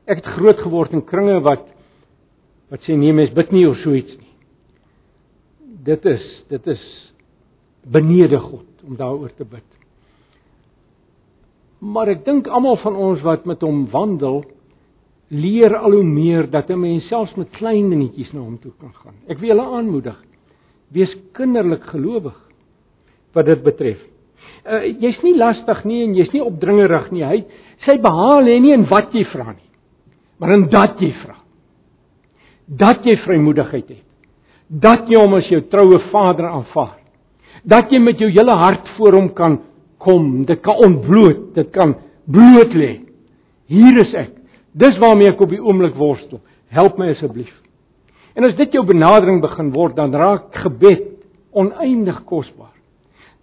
[0.05, 1.67] Ek het groot geword in kringe wat
[2.73, 4.31] wat sê nee, mens bid nie oor so iets nie.
[5.85, 6.83] Dit is dit is
[7.85, 9.67] benede God om daaroor te bid.
[11.83, 14.41] Maar ek dink almal van ons wat met hom wandel,
[15.29, 18.93] leer al hoe meer dat 'n mens selfs met klein dingetjies na hom toe kan
[18.93, 19.15] gaan.
[19.27, 20.17] Ek wil julle aanmoedig.
[20.89, 22.39] Wees kinderlik gelowig
[23.33, 23.99] wat dit betref.
[24.65, 27.23] Uh, jy's nie lastig nie en jy's nie opdringerig nie.
[27.23, 27.45] Hy
[27.85, 29.69] sy behaal lê nie in wat jy vra nie,
[30.39, 31.42] maar in dat jy vra.
[32.67, 34.03] Dat jy vrymoedigheid het.
[34.67, 36.99] Dat jy hom as jou troue vader aanvaar.
[37.63, 39.59] Dat jy met jou hele hart voor hom kan
[39.97, 40.45] kom.
[40.45, 41.95] Dit kan ontbloot, dit kan
[42.25, 42.93] bloot lê.
[43.71, 44.31] Hier is ek.
[44.73, 46.41] Dis waarmee ek op die oomblik worstel.
[46.73, 47.53] Help my asseblief.
[48.33, 51.11] En as dit jou benadering begin word, dan raak gebed
[51.53, 52.73] oneindig kosbaar.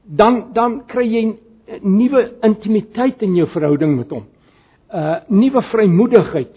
[0.03, 1.39] Dan dan kry jy 'n
[1.83, 4.25] nuwe intimiteit in jou verhouding met hom.
[4.25, 6.55] 'n uh, Nuwe vrymoedigheid.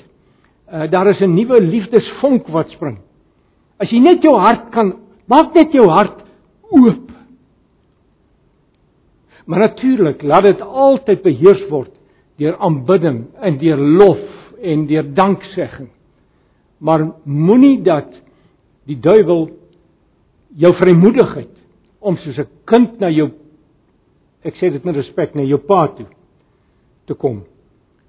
[0.73, 2.97] Uh, daar is 'n nuwe liefdesvonk wat spring.
[3.77, 4.93] As jy net jou hart kan,
[5.27, 6.23] maak net jou hart
[6.71, 7.11] oop.
[9.45, 11.91] Maar natuurlik, laat dit altyd beheers word
[12.41, 14.23] deur aanbidding en deur lof
[14.61, 15.89] en deur danksegging.
[16.79, 18.09] Maar moenie dat
[18.89, 19.49] die duiwel
[20.57, 21.53] jou vrymoedigheid
[21.99, 23.29] om soos 'n kind na jou
[24.43, 26.07] ek sê dit met respek na jou pa toe
[27.07, 27.43] te kom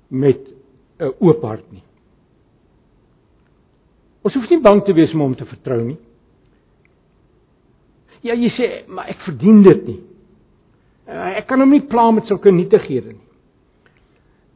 [0.09, 0.40] met
[0.98, 1.84] 'n oop hart nie.
[4.25, 5.99] Ons hoef nie bang te wees om hom te vertrou nie.
[8.25, 9.99] Ja, jy sê, maar ek verdien dit nie.
[11.05, 13.27] Eh, ek kan hom nie pla met sulke nietighede nie.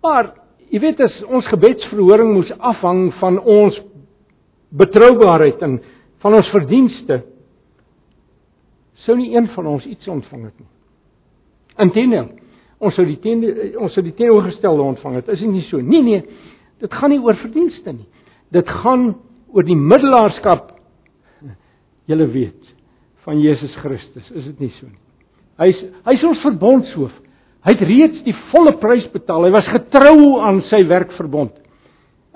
[0.05, 0.33] Maar
[0.73, 3.77] jy weet as ons gebedsverhoring moes afhang van ons
[4.79, 5.79] betroubaarheid en
[6.25, 7.21] van ons verdienste,
[9.05, 10.71] sou nie een van ons iets ontvang het nie.
[11.85, 12.33] Inteendeel,
[12.83, 13.45] ons sou die teen
[13.79, 15.31] ons sou die teenoorgestelde ontvang het.
[15.35, 15.81] Is dit nie so?
[15.85, 16.25] Nee nee,
[16.81, 18.09] dit gaan nie oor verdienste nie.
[18.55, 19.11] Dit gaan
[19.53, 20.75] oor die middelaarskap
[22.09, 22.65] julle weet
[23.27, 24.99] van Jesus Christus, is dit nie so nie?
[25.59, 27.15] Hy's hy's ons verbondshoof.
[27.67, 29.49] Hy het reeds die volle prys betaal.
[29.49, 31.57] Hy was getrou aan sy werkverbond.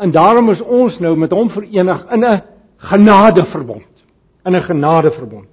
[0.03, 2.43] En daarom is ons nou met hom verenig in 'n
[2.91, 3.93] genadeverbond.
[4.45, 5.49] In 'n genadeverbond.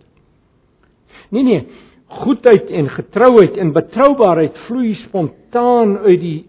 [1.29, 1.67] Nee nee,
[2.07, 6.45] goedheid en getrouheid en betroubaarheid vloei spontaan uit die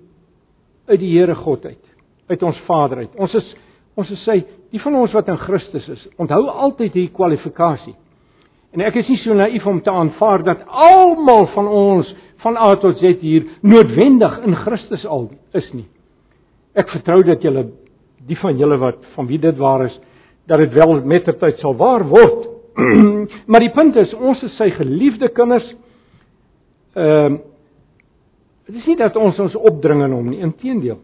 [0.88, 1.84] uit die Here God uit,
[2.26, 3.16] uit ons Vader uit.
[3.16, 3.54] Ons is
[3.94, 6.06] ons is sy die van ons wat in Christus is.
[6.20, 7.96] Onthou altyd hierdie kwalifikasie.
[8.70, 12.10] En ek is nie so naïef om te aanvaar dat almal van ons
[12.44, 15.88] van A tot Z hier noodwendig in Christus al is nie.
[16.78, 17.66] Ek vertrou dat julle
[18.28, 19.96] die van julle wat van wie dit waar is,
[20.46, 22.46] dat dit wel met die tyd sal waar word.
[23.50, 25.66] maar die punt is ons is sy geliefde kinders.
[26.94, 27.46] Ehm uh,
[28.70, 31.00] dit is nie dat ons ons opdring aan hom nie, inteendeel.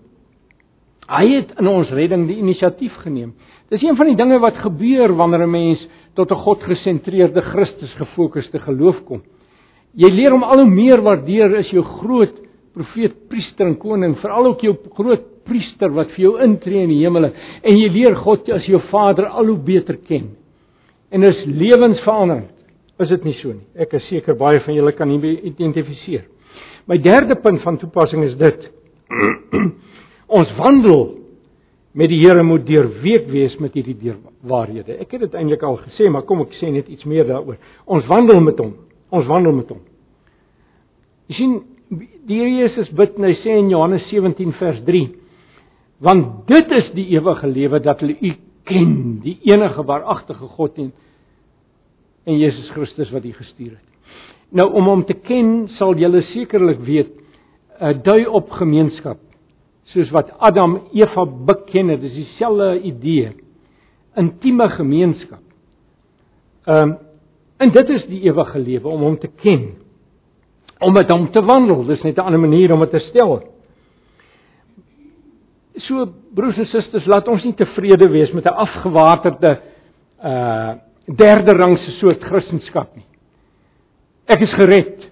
[1.06, 3.34] Hy het in ons redding die inisiatief geneem.
[3.70, 8.58] Dis een van die dinge wat gebeur wanneer 'n mens tot 'n God-gesentreerde Christus gefokusde
[8.58, 9.22] geloof kom.
[9.94, 12.40] Jy leer hom al hoe meer waardeer as jou groot
[12.74, 17.04] profeet, priester en koning, veral ook jou groot priester wat vir jou intree in die
[17.04, 20.36] hemele en jy leer God as jou Vader al hoe beter ken.
[21.10, 22.52] En is lewensveranderend.
[22.98, 23.66] Is dit nie so nie?
[23.76, 26.24] Ek is seker baie van julle kan hiermee identifiseer.
[26.86, 28.68] My derde punt van toepassing is dit.
[30.26, 31.04] Ons wandel
[31.96, 34.98] met die Here moet deurweek wees met hierdie deurwaarhede.
[35.00, 37.56] Ek het dit eintlik al gesê, maar kom ek sê net iets meer daaroor.
[37.86, 38.74] Ons wandel met hom.
[39.14, 39.80] Ons wandel met hom.
[41.30, 41.54] Jy sien
[42.26, 45.04] die Here Jesus bid en hy sê in Johannes 17 vers 3:
[46.02, 48.32] Want dit is die ewige lewe dat hulle U
[48.66, 50.92] ken, die enige waaragtige God en
[52.26, 53.84] en Jesus Christus wat U gestuur het.
[54.50, 57.12] Nou om hom te ken, sal jy sekerlik weet,
[57.78, 59.20] uh, dui op gemeenskap
[59.92, 63.32] soos wat Adam Eva beken het, dis dieselfde idee.
[64.18, 65.42] Intieme gemeenskap.
[66.66, 66.96] Ehm um,
[67.56, 69.62] en dit is die ewige lewe om hom te ken.
[70.78, 73.42] Om met hom te wandel, dis net 'n ander manier om dit te stel.
[75.76, 79.60] So broers en susters, laat ons nie tevrede wees met 'n afgewaterde
[80.24, 80.74] uh
[81.06, 83.06] derde rangse soort Christendom nie.
[84.26, 85.10] Ek is gered.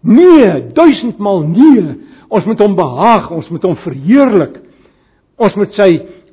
[0.00, 2.11] Nee, duisendmal nee.
[2.32, 4.60] Ons moet hom behaag, ons moet hom verheerlik.
[5.36, 5.90] Ons moet sy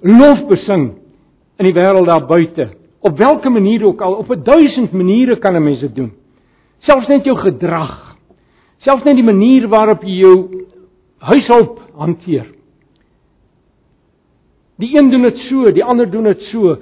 [0.08, 0.86] lof besing
[1.60, 2.70] in die wêreld daar buite.
[3.04, 6.12] Op watter manier ook al, op 'n duisend maniere kan 'n mens dit doen.
[6.80, 8.16] Selfs net jou gedrag.
[8.80, 10.66] Selfs net die manier waarop jy jou
[11.18, 12.46] huishulp hanteer.
[14.78, 16.78] Die een doen dit so, die ander doen dit so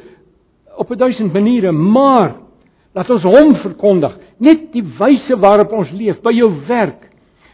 [0.77, 2.35] op 'n duisend maniere, maar
[2.93, 4.17] laat ons hom verkondig.
[4.37, 7.06] Net die wyse waarop ons leef by jou werk,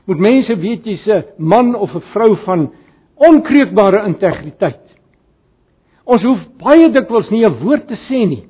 [0.06, 2.72] moet mense weet jy's 'n man of 'n vrou van
[3.16, 4.82] onkreukbare integriteit.
[6.04, 8.44] Ons hoef baie dikwels nie 'n woord te sê nie.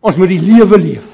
[0.00, 1.08] Ons moet die lewe leef.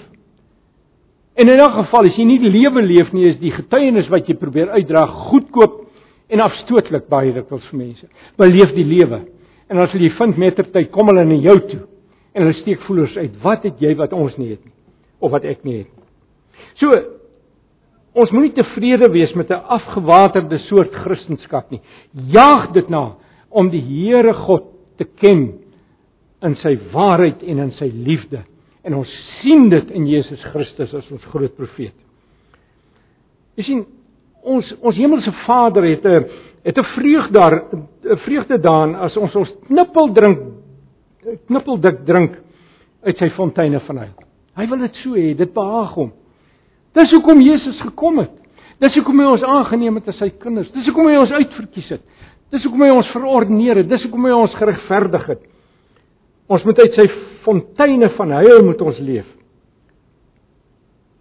[1.37, 4.29] En in 'n geval as jy nie die lewe leef nie, is die getuienis wat
[4.29, 5.87] jy probeer uitdra goedkoop
[6.29, 8.07] en afstootlik baie dikwels vir mense.
[8.37, 9.27] Beleef die lewe.
[9.69, 11.87] En as jy vind mettertyd kom hulle na jou toe
[12.35, 13.43] en hulle steek voelers uit.
[13.43, 14.73] Wat het jy wat ons nie het nie
[15.21, 16.05] of wat ek nie het nie.
[16.75, 16.91] So
[18.15, 21.81] Ons moenie tevrede wees met 'n afgewaterde soort kristendom nie.
[22.13, 23.17] Jaag dit na
[23.51, 24.65] om die Here God
[24.97, 25.59] te ken
[26.43, 28.45] in sy waarheid en in sy liefde.
[28.85, 31.95] En ons sien dit in Jesus Christus as ons groot profeet.
[33.57, 33.85] Jy sien,
[34.43, 36.25] ons ons hemelse Vader het 'n
[36.65, 40.39] het 'n vreugde daar 'n vreugde daarin as ons ons knippel drink
[41.47, 42.39] knippel dik drink
[43.05, 44.09] uit sy fonteine van hy.
[44.57, 46.13] Hy wil dit so hê, dit behaag hom.
[46.95, 48.35] Dis hoekom Jesus gekom het.
[48.83, 50.71] Dis hoekom hy ons aangeneem het as sy kinders.
[50.75, 52.05] Dis hoekom hy ons uitverkies het.
[52.55, 53.89] Dis hoekom hy ons verordeneer het.
[53.91, 55.47] Dis hoekom hy ons geregverdig het.
[56.55, 57.07] Ons moet uit sy
[57.47, 59.31] fonteine van heil moet ons leef.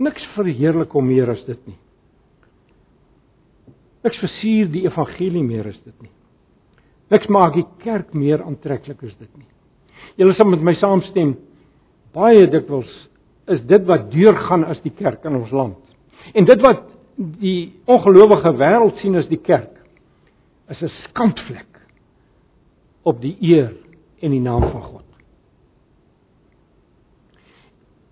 [0.03, 1.77] Niks verheerlik hom meer as dit nie.
[4.03, 6.11] Niks versier die evangelie meer as dit nie.
[7.13, 9.47] Niks maak die kerk meer aantreklik as dit nie.
[10.19, 11.37] Julle sal met my saamstem
[12.13, 12.91] baie dikwels
[13.47, 15.79] is dit wat deurgaan as die kerk in ons land.
[16.33, 16.85] En dit wat
[17.17, 19.75] die ongelowige wêreld sien as die kerk
[20.71, 21.73] is 'n skandvlek
[23.03, 23.73] op die eer
[24.21, 25.05] en die naam van God.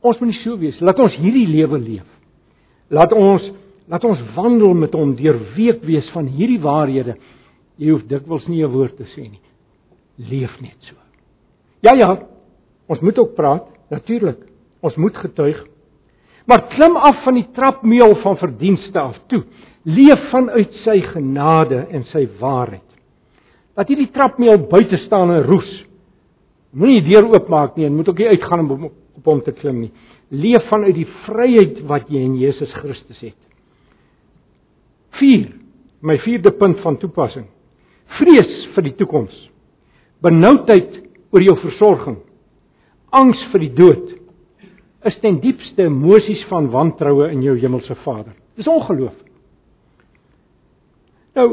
[0.01, 0.79] Ons moet nie so wees.
[0.79, 2.07] Laat ons hierdie lewe leef.
[2.89, 3.51] Laat ons
[3.91, 7.17] laat ons wandel met hom deur week wees van hierdie waarhede.
[7.75, 9.41] Jy hoef dikwels nie 'n woord te sê nie.
[10.17, 10.95] Leef net so.
[11.82, 12.27] Ja ja,
[12.88, 14.50] ons moet ook praat, natuurlik.
[14.82, 15.59] Ons moet getuig.
[16.49, 19.43] Maar klim af van die trapmeel van verdienste af toe.
[19.84, 22.88] Leef vanuit sy genade en sy waarheid.
[23.77, 25.69] Laat hierdie trapmeel buite staan en roes.
[26.71, 29.84] Moenie die deur oopmaak nie en moet ook nie uitgaan om op hom te klim
[29.84, 29.91] nie.
[30.32, 33.38] Leef vanuit die vryheid wat jy in Jesus Christus het.
[35.19, 35.49] 4.
[36.01, 37.45] My vierde punt van toepassing.
[38.17, 39.34] Vrees vir die toekoms.
[40.23, 40.97] Benoudheid
[41.32, 42.17] oor jou versorging.
[43.11, 44.07] Angs vir die dood
[45.07, 48.35] is ten diepste emosies van wantroue in jou hemelse Vader.
[48.57, 49.15] Dis ongeloof.
[51.37, 51.47] Nou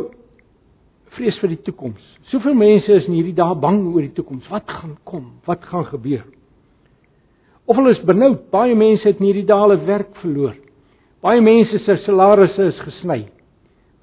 [1.17, 2.03] vrees vir die toekoms.
[2.31, 4.47] Soveel mense is in hierdie dae bang oor die toekoms.
[4.53, 5.31] Wat gaan kom?
[5.49, 6.27] Wat gaan gebeur?
[7.69, 8.47] Of hulle is benoud.
[8.53, 10.55] Baie mense het in hierdie dae hulle werk verloor.
[11.25, 13.25] Baie mense se salarisse is gesny.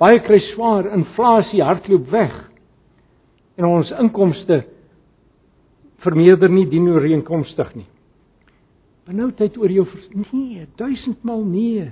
[0.01, 2.33] Baie kry swaar, inflasie hardloop weg.
[3.55, 4.65] En ons inkomste
[6.03, 7.87] vermeerder nie dien ooreenkomstig nie.
[9.06, 9.86] Benoudheid oor jou
[10.32, 11.89] nee, duisendmal nee.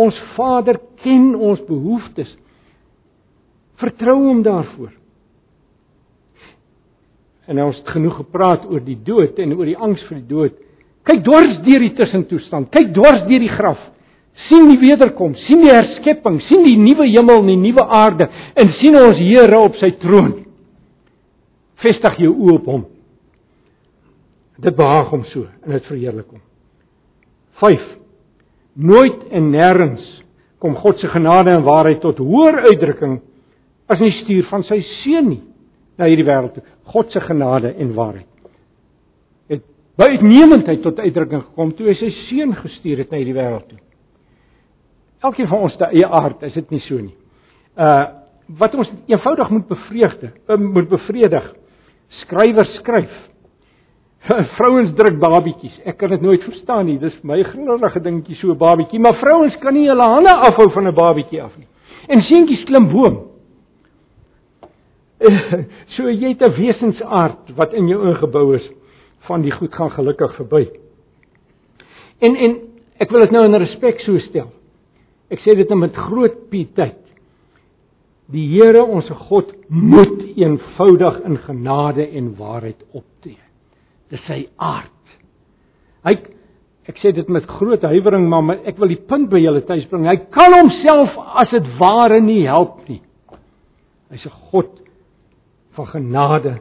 [0.00, 2.30] Ons Vader ken ons behoeftes.
[3.82, 4.92] Vertrou hom daarvoor.
[7.44, 10.60] En ons het genoeg gepraat oor die dood en oor die angs vir die dood.
[11.04, 12.70] Kyk dwars deur die tussentoestand.
[12.72, 13.90] Kyk dwars deur die graf.
[14.48, 18.26] sien die wederkoms, sien die herskepping, sien die nuwe hemel en die nuwe aarde
[18.58, 20.32] en sien ons Here op sy troon.
[21.84, 22.82] Vestig jou oë op hom.
[24.64, 26.42] Dit behaag hom so en dit verheerlik hom.
[27.62, 27.86] 5.
[28.74, 30.04] Nooit en nêrens
[30.62, 33.18] kom God se genade en waarheid tot hoër uitdrukking
[33.92, 35.42] as nie stuur van sy seun nie
[36.00, 36.64] na hierdie wêreld toe.
[36.90, 38.30] God se genade en waarheid
[39.98, 43.78] by uitnemendheid tot uitdrukking gekom toe hy sy seun gestuur het na hierdie wêreld toe.
[45.24, 47.16] Elkeen van ons te eie aard is dit nie so nie.
[47.78, 48.22] Uh
[48.60, 51.46] wat ons eenvoudig moet bevreugde, uh, moet bevredig.
[52.20, 53.14] Skrywers skryf.
[54.56, 55.76] Vrouens druk babietjies.
[55.84, 56.96] Ek kan dit nooit verstaan nie.
[57.00, 60.88] Dis my grillige dingetjie so 'n babietjie, maar vrouens kan nie hulle hande afhou van
[60.88, 61.68] 'n babietjie af nie.
[62.08, 63.16] En seentjies klim boom.
[65.96, 68.70] so jy het 'n wesensaard wat in jou ingebou is
[69.28, 70.68] van die goed gaan gelukkig verby.
[72.20, 72.60] En en
[72.98, 74.52] ek wil dit nou in respek so stel.
[75.28, 77.00] Ek sê dit nou met groot pietheid.
[78.32, 83.43] Die Here ons God moet eenvoudig in genade en waarheid optree.
[84.12, 84.90] Dis sy aard.
[86.04, 86.16] Hy
[86.84, 90.04] ek sê dit met groot huiwering maar ek wil die punt by julle tuis bring.
[90.04, 93.00] Hy kan homself as dit ware nie help nie.
[94.12, 94.82] Hy's 'n God
[95.74, 96.60] van genade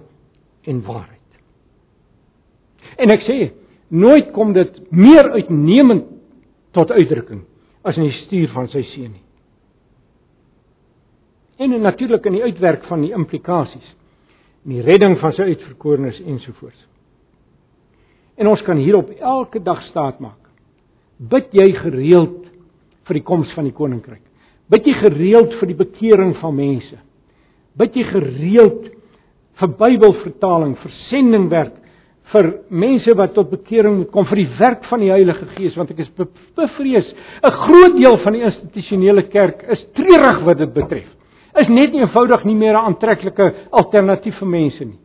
[0.66, 1.20] en waarheid.
[2.98, 3.52] En ek sê,
[3.90, 6.08] nooit kom dit meer uitnemend
[6.72, 7.44] tot uitdrukking
[7.84, 9.24] as in die stuur van sy seun nie.
[11.58, 13.96] En natuurlik in die uitwerk van die implikasies
[14.66, 16.80] in die redding van sy uitverkorenes ensovoorts.
[18.44, 20.40] En ons kan hierop elke dag staat maak.
[21.16, 22.42] Bid jy gereeld
[23.08, 24.24] vir die koms van die koninkryk?
[24.68, 26.98] Bid jy gereeld vir die bekering van mense?
[27.80, 28.90] Bid jy gereeld
[29.62, 31.80] vir Bybelvertaling, vir sendingwerk,
[32.34, 35.92] vir mense wat tot bekering moet kom vir die werk van die Heilige Gees want
[35.94, 36.12] ek is
[36.58, 37.10] bevrees
[37.44, 41.10] 'n groot deel van die institusionele kerk is treurig wat dit betref
[41.62, 45.03] is net nie eenvoudig nie meer 'n aantreklike alternatief vir mense nie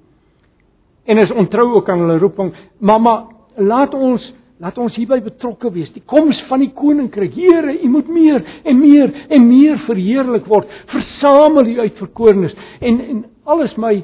[1.09, 3.15] en is ontrou ook aan hulle roeping mamma
[3.57, 4.27] laat ons
[4.59, 8.79] laat ons hierby betrokke wees die koms van die koninkryk Here u moet meer en
[8.81, 13.97] meer en meer verheerlik word versamel u uitverkorenes en en alles my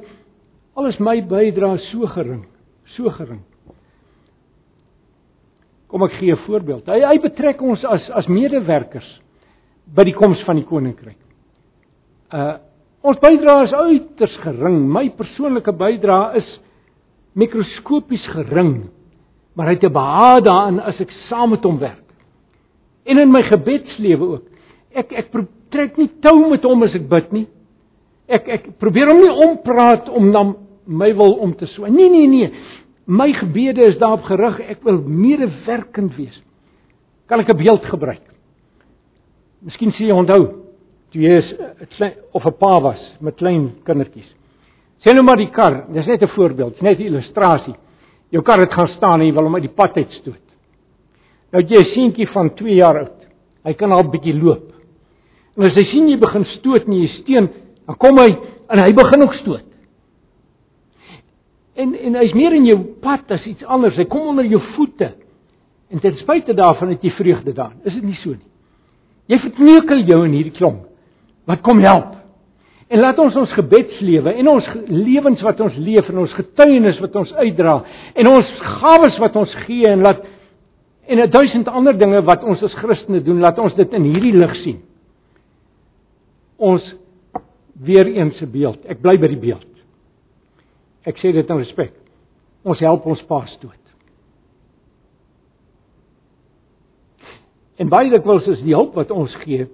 [0.75, 2.45] alles my bydra so gering
[2.97, 3.43] so gering.
[5.89, 6.87] Kom ek gee 'n voorbeeld.
[6.87, 9.21] Hy hy betrek ons as as medewerkers
[9.87, 11.19] by die koms van die koninkryk.
[12.33, 12.59] Uh
[13.05, 14.89] ons bydrae is uiters gering.
[14.89, 16.61] My persoonlike bydrae is
[17.35, 18.91] mikroskopies gering.
[19.55, 22.05] Maar hy het 'n behaag daarin as ek saam met hom werk.
[23.05, 24.45] En in my gebedslewe ook.
[24.95, 25.31] Ek ek
[25.71, 27.47] trek nie tou met hom as ek bid nie.
[28.29, 30.55] Ek ek probeer hom nie ompraat om na
[30.87, 31.91] my wil om te swai.
[31.91, 32.53] Nee nee nee.
[33.07, 36.43] My gebede is daarop gerig ek wil medewerkend wees.
[37.27, 38.23] Kan ek 'n beeld gebruik?
[39.63, 40.65] Miskien sê jy onthou
[41.15, 44.35] jy 'n klein of 'n pa was met klein kindertjies.
[45.05, 47.75] Sê nou maar die kar, dis net 'n voorbeeld, net 'n illustrasie.
[48.31, 50.47] Jou kar het gaan staan en jy wil hom uit die pad uitstoot.
[51.53, 53.27] Nou jy 'n seentjie van 2 jaar oud.
[53.65, 54.73] Hy kan al bietjie loop.
[55.57, 57.49] En as hy sien jy begin stoot en jy steun,
[57.87, 58.37] dan kom hy
[58.69, 59.65] en hy begin ook stoot.
[61.77, 63.97] En en hy's meer in jou pad as iets anders.
[63.97, 65.13] Hy kom onder jou voete.
[65.91, 67.81] En ten spyte daarvan het jy vreugde daarin.
[67.85, 68.51] Is dit nie so nie?
[69.27, 70.87] Jy verkneukel jou in hierdie klomp.
[71.47, 72.24] Wat kom help?
[72.95, 77.17] En laat ons ons gebedslewe en ons lewens wat ons leef en ons getuienis wat
[77.19, 77.75] ons uitdra
[78.23, 80.23] en ons gawes wat ons gee en laat
[81.11, 84.33] en 'n duisend ander dinge wat ons as Christene doen, laat ons dit in hierdie
[84.33, 84.81] lig sien.
[86.57, 86.95] Ons
[87.75, 88.79] weer eens se beeld.
[88.87, 89.67] Ek bly by die beeld.
[91.05, 91.93] Ek sê dit in respek.
[92.65, 93.83] Ons help ons paas dood.
[97.77, 99.67] En baie dikwels is die hulp wat ons gee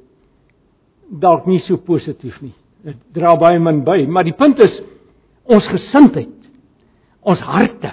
[1.11, 2.55] dalk nie so positief nie.
[2.85, 4.79] Dit dra baie min by, maar die punt is
[5.51, 6.37] ons gesindheid,
[7.21, 7.93] ons harte.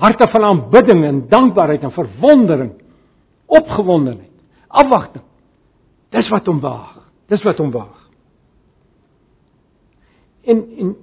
[0.00, 2.72] Harte van aanbidding en dankbaarheid en verwondering,
[3.50, 4.32] opgewondenheid,
[4.68, 5.24] afwagting.
[6.14, 6.96] Dis wat hom waag.
[7.30, 7.98] Dis wat hom waag.
[10.48, 10.96] En en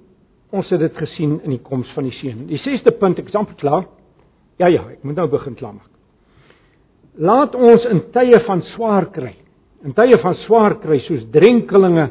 [0.58, 2.46] ons het dit gesien in die koms van die seun.
[2.48, 3.86] Die 6ste punt, ek is amper klaar.
[4.58, 5.92] Ja ja, ek moet nou begin klaarmaak.
[7.18, 9.34] Laat ons in tye van swaar kry,
[9.86, 12.10] in tye van swaar kry soos drenkelinge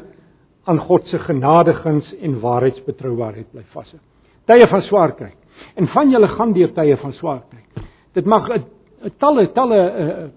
[0.67, 3.99] aan God se genadegins en waarheidsbetroubaarheid bly vashou.
[4.47, 5.31] Tye van swaar kry.
[5.75, 7.85] En van julle gaan deur tye van swaar kry.
[8.13, 10.27] Dit mag 'n talle talle uh,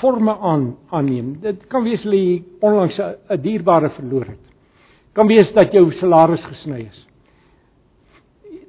[0.00, 1.40] forme aan aanneem.
[1.40, 4.44] Dit kan wees dat jy onlangs 'n dierbare verloor het.
[5.12, 7.06] Kan wees dat jou salaris gesny is.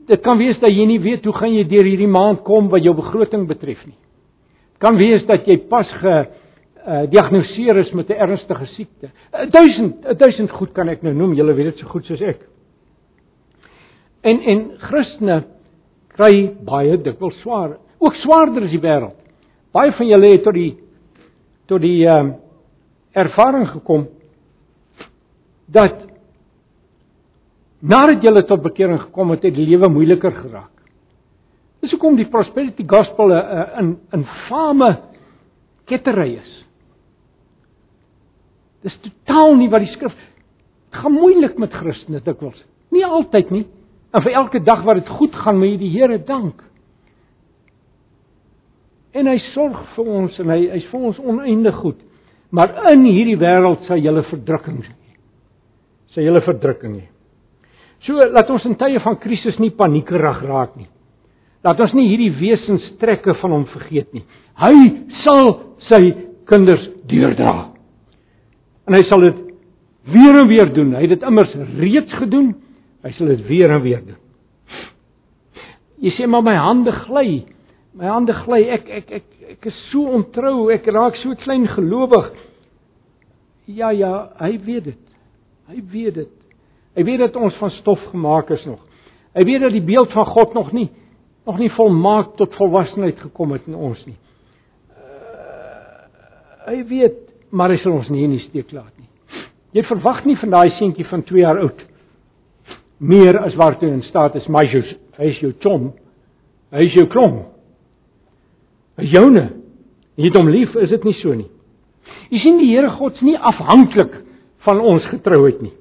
[0.08, 2.84] Dit kan wees dat jy nie weet hoe gaan jy deur hierdie maand kom wat
[2.84, 3.98] jou begroting betref nie.
[4.80, 6.26] Kan wees dat jy pas ge
[6.88, 9.10] uh, diagnoseer is met 'n ernstige siekte.
[9.32, 12.48] 1000 1000 goed kan ek nou noem, julle weet dit so goed soos ek.
[14.22, 15.44] En en Christene
[16.08, 19.18] kry baie dikwels swaar, ook swaarder as die wêreld.
[19.72, 20.78] Baie van julle het tot die
[21.66, 22.36] tot die ehm um,
[23.14, 24.08] ervaring gekom
[25.68, 26.08] dat
[27.82, 30.72] nadat jy tot bekering gekom het, het die lewe moeiliker geraak.
[31.82, 34.98] Dis hoekom die prosperity gospel 'n in infame
[35.86, 36.66] kettery is.
[38.86, 40.18] Dis totaal nie wat die skrif
[40.92, 42.60] gaan moeilik met Christene dikwels.
[42.92, 43.66] Nie altyd nie.
[44.12, 46.60] En vir elke dag wat dit goed gaan, moet jy die Here dank.
[49.16, 52.00] En hy sorg vir ons en hy hy's vir ons oneindig goed.
[52.52, 54.94] Maar in hierdie wêreld sal jy verdrukking hê.
[56.12, 57.08] Sal jy verdrukking hê.
[58.04, 60.90] So laat ons in tye van krisis nie paniekerig raak nie.
[61.64, 64.26] Laat ons nie hierdie wesenstrekke van hom vergeet nie.
[64.58, 64.74] Hy
[65.24, 65.52] sal
[65.88, 66.02] sy
[66.50, 67.71] kinders deurdra.
[68.92, 69.38] En hy sal dit
[70.12, 70.92] weer en weer doen.
[70.98, 72.50] Hy het dit immers reeds gedoen.
[73.06, 74.20] Hy sal dit weer en weer doen.
[76.02, 77.46] Jy sê maar my hande gly.
[77.96, 78.66] My hande gly.
[78.76, 80.68] Ek ek ek ek is so ontrou.
[80.76, 82.34] Ek raak so klein gelowig.
[83.72, 85.04] Ja ja, hy weet dit.
[85.72, 86.38] Hy weet dit.
[86.98, 88.82] Hy weet dat ons van stof gemaak is nog.
[89.32, 90.90] Hy weet dat die beeld van God nog nie
[91.46, 94.18] nog nie volmaak tot volwassenheid gekom het in ons nie.
[94.94, 96.04] Uh,
[96.68, 99.08] hy weet, maar hy sal ons nie in die steek laat nie.
[99.76, 101.80] Jy verwag nie van daai seentjie van 2 jaar oud
[103.02, 104.98] meer as waartoe in staat is my Jesus.
[105.18, 105.90] Hy is jou chom.
[106.72, 107.42] Hy is jou klom.
[109.00, 109.48] Hy joune.
[110.20, 111.50] Jy het hom lief, is dit nie so nie?
[112.32, 114.14] Jy sien die Here God is nie afhanklik
[114.68, 115.74] van ons getrouheid nie.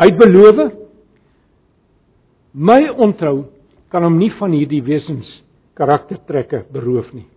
[0.00, 0.60] Hy het beloof
[2.50, 3.44] my ontrou
[3.92, 5.28] kan hom nie van hierdie wesens
[5.78, 7.28] karaktertrekke beroof nie.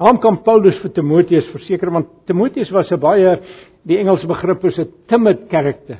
[0.00, 3.40] Naam kan Paulus vir Timoteus verseker want Timoteus was 'n baie
[3.84, 5.98] die Engelse begrip is 'n timid karakter.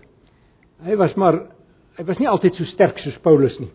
[0.84, 1.48] Hy was maar
[1.98, 3.70] hy was nie altyd so sterk soos Paulus nie.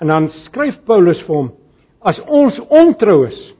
[0.00, 1.52] En dan skryf Paulus vir hom
[2.00, 3.54] as ons ontrou is,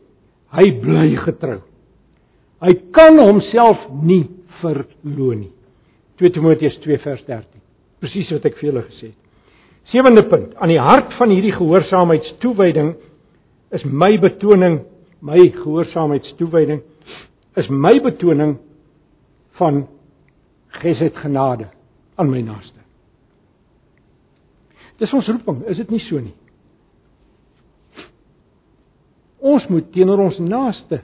[0.53, 1.61] hy bly getrou.
[2.61, 4.29] Hy kan homself nie
[4.61, 5.53] verloon nie.
[6.19, 7.61] 2 Timoteus 2 vers 13.
[8.01, 9.23] Presies wat ek vir julle gesê het.
[9.93, 12.95] Sewende punt, aan die hart van hierdie gehoorsaamheidstoewyding
[13.77, 14.81] is my betoning,
[15.27, 16.83] my gehoorsaamheidstoewyding
[17.57, 18.57] is my betoning
[19.59, 19.87] van
[20.81, 21.69] gesed genade
[22.15, 22.81] aan my naaste.
[25.01, 26.35] Dis ons roeping, is dit nie so nie?
[29.47, 31.03] Ons moet teenoor ons naaste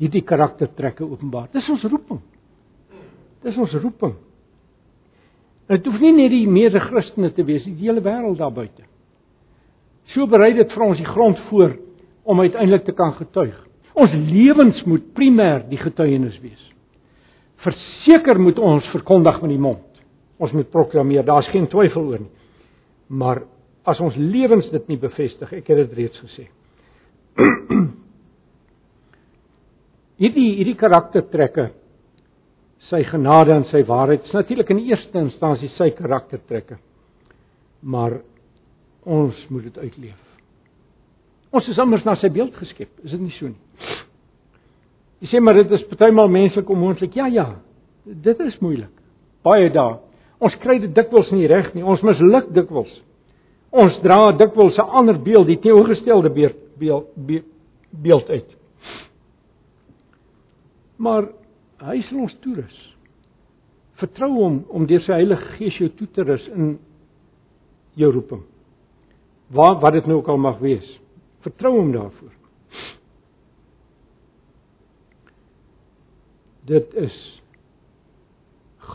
[0.00, 1.48] hierdie karaktertrekke openbaar.
[1.54, 2.20] Dis ons roeping.
[3.46, 4.16] Dis ons roeping.
[5.70, 8.84] Dit hoef nie net die meeste Christene te wees, die hele wêreld daar buite.
[10.12, 11.74] So berei dit vir ons die grond voor
[12.26, 13.56] om uiteindelik te kan getuig.
[13.96, 16.62] Ons lewens moet primêr die getuienis wees.
[17.64, 19.84] Verseker moet ons verkondig met die mond.
[20.42, 22.32] Ons moet proklameer, daar's geen twyfel oor nie.
[23.08, 23.44] Maar
[23.86, 26.48] as ons lewens dit nie bevestig, ek het dit reeds gesê.
[30.20, 31.70] hierdie hierdie karaktertrekke
[32.90, 34.26] sy genade en sy waarheid.
[34.26, 36.78] Is natuurlik in eerste instansie sy karaktertrekke.
[37.86, 38.20] Maar
[39.06, 40.25] ons moet dit uitleef.
[41.56, 44.00] Ons is immers na sy beeld geskep, is dit nie so nie?
[45.24, 47.14] Jy sê maar dit is partymal menslik onmoontlik.
[47.16, 47.46] Ja, ja.
[48.04, 48.92] Dit is moeilik.
[49.46, 49.96] Baie dae.
[50.44, 51.84] Ons kry dit dikwels nie reg nie.
[51.86, 52.92] Ons misluk dikwels.
[53.72, 57.44] Ons dra dikwels 'n ander beeld, die teenoorgestelde beeld beeld
[57.90, 58.50] beeld uit.
[60.98, 61.28] Maar
[61.80, 62.94] hy sal ons toerus.
[63.96, 66.78] Vertrou hom om deur sy Heilige Gees jou toe te rus in
[67.94, 68.42] jou roeping.
[69.48, 71.00] Waar wat dit nou ook al mag wees.
[71.46, 72.32] Vertrou hom daarvoor.
[76.66, 77.16] Dit is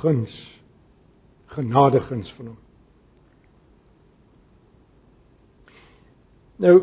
[0.01, 0.33] guns
[1.55, 2.57] genadegins van hom.
[6.61, 6.73] Nou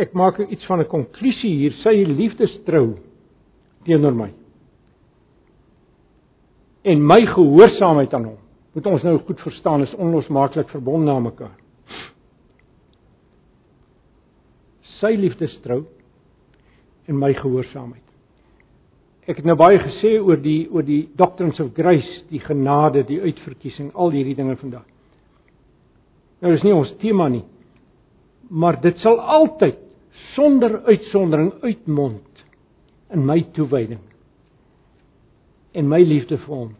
[0.00, 2.98] ek maak iets van 'n konklusie hier, sy liefdestrou
[3.84, 4.30] teenoor my.
[6.82, 8.38] En my gehoorsaamheid aan hom,
[8.72, 11.58] moet ons nou goed verstaan, is onlosmaaklik verbonde aan mekaar.
[15.00, 15.84] Sy liefdestrou
[17.08, 18.06] en my gehoorsaamheid.
[19.30, 23.20] Ek het nou baie gesê oor die oor die doctrines of grace, die genade, die
[23.20, 24.86] uitverkiesing, al hierdie dinge vandag.
[26.40, 27.44] Nou is nie ons tema nie.
[28.50, 29.78] Maar dit sal altyd
[30.34, 32.44] sonder uitsondering uitmond
[33.14, 34.00] in my toewyding
[35.74, 36.70] en my liefde vir hom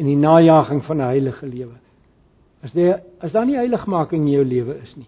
[0.00, 1.76] en die najaging van 'n heilige lewe.
[2.62, 5.06] As jy as daar nie heiligmaking in jou lewe is nie,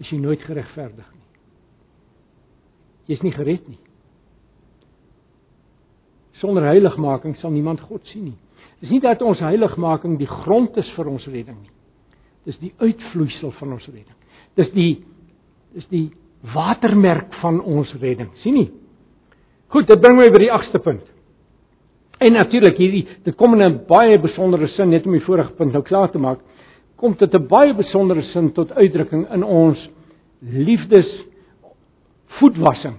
[0.00, 1.26] is jy nooit geregverdig nie.
[3.10, 3.80] Jy's nie gered nie.
[6.40, 8.38] Sonder heiligmaking sal niemand God sien nie.
[8.80, 11.74] Dis nie dat ons heiligmaking die grond is vir ons redding nie.
[12.48, 14.16] Dis die uitvloeisel van ons redding.
[14.56, 14.90] Dis die
[15.76, 16.06] dis die
[16.54, 18.30] watermerk van ons redding.
[18.42, 18.70] sien nie?
[19.70, 21.04] Goed, dit bring my by die 8ste punt.
[22.20, 25.72] En natuurlik hierdie dit kom in 'n baie besondere sin net om die vorige punt
[25.72, 26.40] nou klaar te maak,
[27.00, 29.88] kom dit 'n baie besondere sin tot uitdrukking in ons
[30.40, 31.08] liefdes
[32.38, 32.96] voetwassing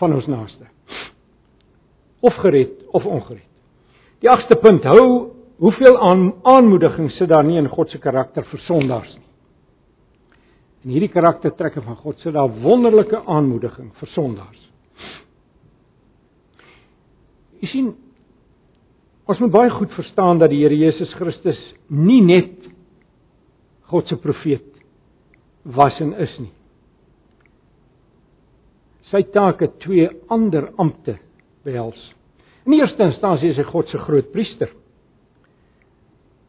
[0.00, 0.66] van ons naaste.
[2.20, 3.44] Of gered of ongered.
[4.20, 8.60] Die 8ste punt hou hoeveel aan, aanmoediging sit daar nie in God se karakter vir
[8.64, 9.26] sondaars nie.
[10.84, 14.70] En hierdie karaktertrekke van God sit daar wonderlike aanmoediging vir sondaars.
[17.60, 17.90] Jy sien
[19.28, 22.69] ons moet baie goed verstaan dat die Here Jesus Christus nie net
[23.90, 24.66] God se profeet
[25.62, 26.52] was en is nie.
[29.10, 31.18] Sy taak het twee ander amptes
[31.66, 31.98] behels.
[32.64, 34.70] In eerste instansie is hy God se groot priester.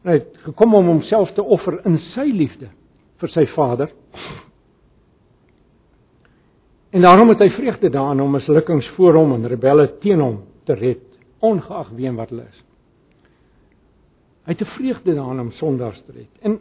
[0.06, 2.70] Hy het gekom om homself te offer in sy liefde
[3.22, 3.92] vir sy Vader.
[6.92, 10.76] En daarom het hy vreugde daarin om mislukkings voor hom en rebelle teen hom te
[10.78, 11.04] red,
[11.42, 12.60] ongeag wie en wat hulle is.
[14.44, 16.30] Hy het 'n vreugde daarin om sondaars te red.
[16.42, 16.60] En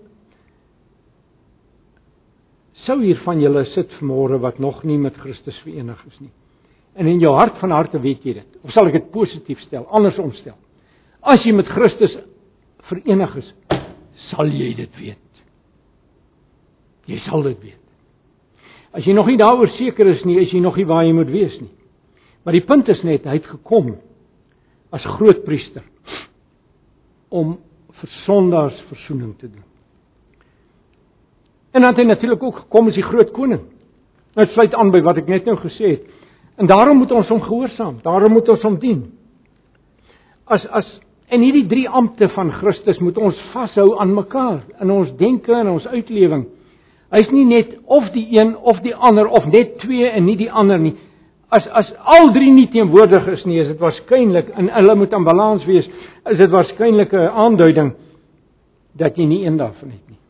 [2.85, 6.31] sou hier van julle sit vanmôre wat nog nie met Christus verenig is nie.
[6.95, 8.59] En in jou hart van harte weet jy dit.
[8.63, 10.57] Of sal ek dit positief stel, andersom stel?
[11.21, 12.15] As jy met Christus
[12.89, 13.51] verenig is,
[14.31, 15.43] sal jy dit weet.
[17.09, 17.77] Jy sal dit weet.
[18.91, 21.31] As jy nog nie daaroor seker is nie, is jy nog nie waar jy moet
[21.31, 21.71] wees nie.
[22.43, 23.93] Maar die punt is net hy het gekom
[24.91, 25.85] as groot priester
[27.31, 27.55] om
[28.01, 29.67] vir sondaars verzoening te doen.
[31.71, 33.61] En dan het hy natuurlik ook gekom as die groot koning.
[34.35, 36.07] Dit sluit aan by wat ek net nou gesê het.
[36.59, 39.05] En daarom moet ons hom gehoorsaam, daarom moet ons hom dien.
[40.45, 40.87] As as
[41.31, 45.71] en hierdie drie amptes van Christus moet ons vashou aan mekaar in ons denke en
[45.71, 46.43] ons uitlewing.
[47.11, 50.51] Hy's nie net of die een of die ander of net twee en nie die
[50.51, 50.95] ander nie.
[51.51, 55.27] As as al drie nie teenwoordig is nie, is dit waarskynlik en hulle moet aan
[55.27, 55.87] balans wees.
[56.31, 57.93] Is dit waarskynlik 'n aanduiding
[58.95, 60.20] dat jy nie een daarvan het nie.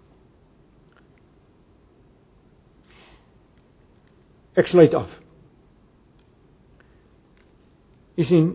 [4.61, 5.09] Ek sluit af.
[8.19, 8.49] Jy sien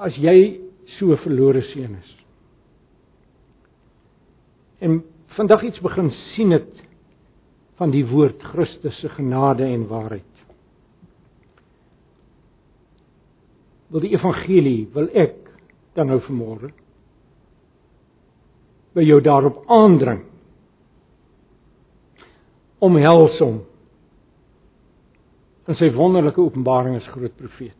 [0.00, 0.38] as jy
[0.96, 2.14] so verlore seun is
[4.80, 5.02] en
[5.36, 6.78] vandag iets begin sien het
[7.76, 10.24] van die woord Christus se genade en waarheid.
[13.92, 15.36] Wil die evangelie wil ek
[15.98, 16.72] dan nou vanmôre
[18.96, 20.24] by jou daarop aandring
[22.80, 23.60] om helsom
[25.68, 27.76] in sy wonderlike openbaring as groot profeet.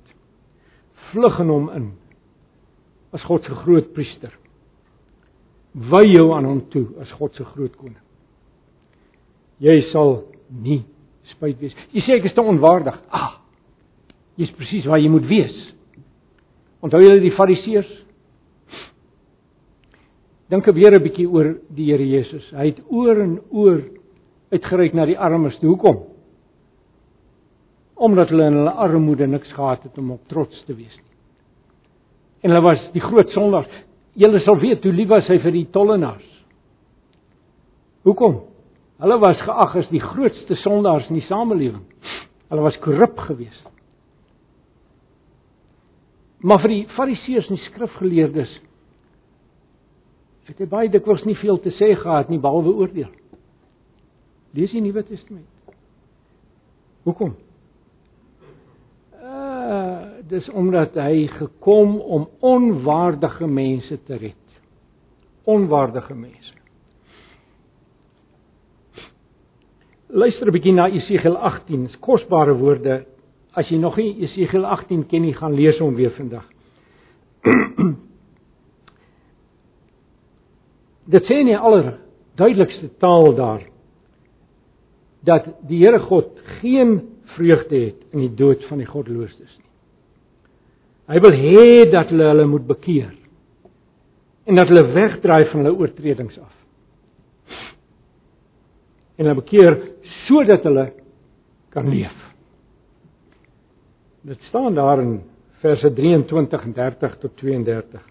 [1.11, 1.89] Vlug in hom in
[3.17, 4.37] as God se groot priester
[5.73, 8.01] wy jou aan hom toe as God se groot koning.
[9.63, 10.83] Jy sal nie
[11.31, 11.77] spyt wees.
[11.95, 12.97] Jy sê ek is te onwaardig.
[13.15, 13.37] Ah.
[14.41, 15.57] Jy's presies waar jy moet wees.
[16.83, 17.91] Onthou julle die fariseërs?
[20.51, 22.51] Dink weer 'n bietjie oor die Here Jesus.
[22.51, 23.83] Hy het oor en oor
[24.51, 25.59] uitgereik na die armes.
[25.63, 26.03] Hoekom?
[28.01, 31.09] Omdat hulle in hulle armoede niks gehad het om op trots te wees nie.
[32.41, 33.73] En hulle was die groot sondaars.
[34.19, 36.29] Julle sal weet hoe lief was hy vir die tollenaars.
[38.09, 38.41] Hoekom?
[39.01, 41.85] Hulle was geag as die grootste sondaars in die samelewing.
[42.51, 43.69] Hulle was korrup geweest.
[46.41, 48.53] Maar vir die fariseërs en die skrifgeleerdes
[50.49, 53.13] het hy baie dikwels nie veel te sê gehad nie behalwe oordeel.
[54.51, 55.47] Lees die Nuwe Testament.
[57.07, 57.37] Hoekom?
[59.21, 64.61] Uh dis omdat hy gekom om onwaardige mense te red.
[65.45, 66.55] Onwaardige mense.
[70.07, 73.07] Luister 'n bietjie na Jesegiel 18, dis kosbare woorde.
[73.53, 76.45] As jy nog nie Jesegiel 18 ken nie, gaan lees hom weer vandag.
[81.11, 81.99] Dit sê nie aller
[82.35, 83.63] duidelikste taal daar
[85.27, 87.01] dat die Here God geen
[87.37, 89.69] vreugde het in die dood van die goddeloses nie.
[91.11, 93.11] Hy wil hê dat hulle hulle moet bekeer
[94.47, 96.55] en dat hulle wegdraai van hulle oortredings af.
[99.19, 99.77] En hulle bekeer
[100.27, 100.87] sodat hulle
[101.75, 102.15] kan leef.
[104.27, 105.21] Dit staan daar in
[105.61, 108.03] verse 23 en 30 tot 32.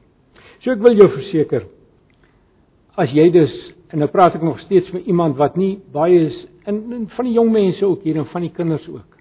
[0.60, 1.68] So ek wil jou verseker
[3.00, 3.54] as jy dus
[3.90, 6.40] en nou praat ek nog steeds met iemand wat nie baie is
[6.70, 9.18] in, in van die jong mense ook hier en van die kinders ook.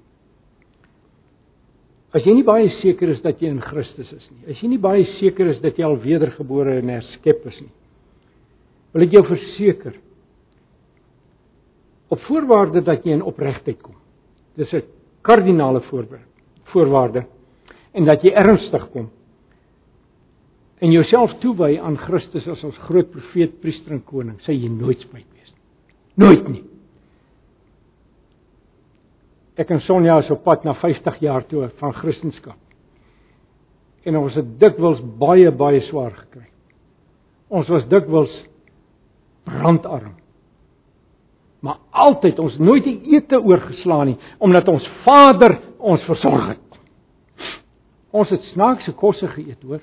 [2.16, 4.54] As jy nie baie seker is dat jy in Christus is nie.
[4.54, 7.72] As jy nie baie seker is dat jy al wedergebore en herskep is nie.
[8.94, 9.98] Wil ek jou verseker
[12.08, 13.98] op voorwaarde dat jy in opregtheid kom.
[14.56, 14.82] Dis 'n
[15.22, 15.82] kardinale
[16.72, 17.26] voorwaarde
[17.92, 19.10] en dat jy ernstig kom
[20.80, 25.00] en jouself toewy aan Christus as ons groot profeet, priester en koning, sê jy nooit
[25.00, 26.24] spyt wees nie.
[26.24, 26.64] Nooit nie.
[29.58, 32.56] Ek en Sonja is op pad na 50 jaar toe van Christendom.
[34.06, 36.46] En ons het dikwels baie baie swaar gekry.
[37.50, 38.32] Ons was dikwels
[39.48, 40.14] brandarm.
[41.64, 46.80] Maar altyd ons nooit die ete oorgeslaan nie omdat ons Vader ons versorg het.
[48.14, 49.82] Ons het snaakse kosse geëet, hoor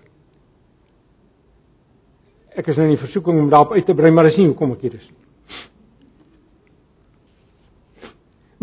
[2.56, 4.76] ek is nou in die versoeking om daarop uit te brei, maar dis nie hoekom
[4.78, 5.22] ek hier is nie.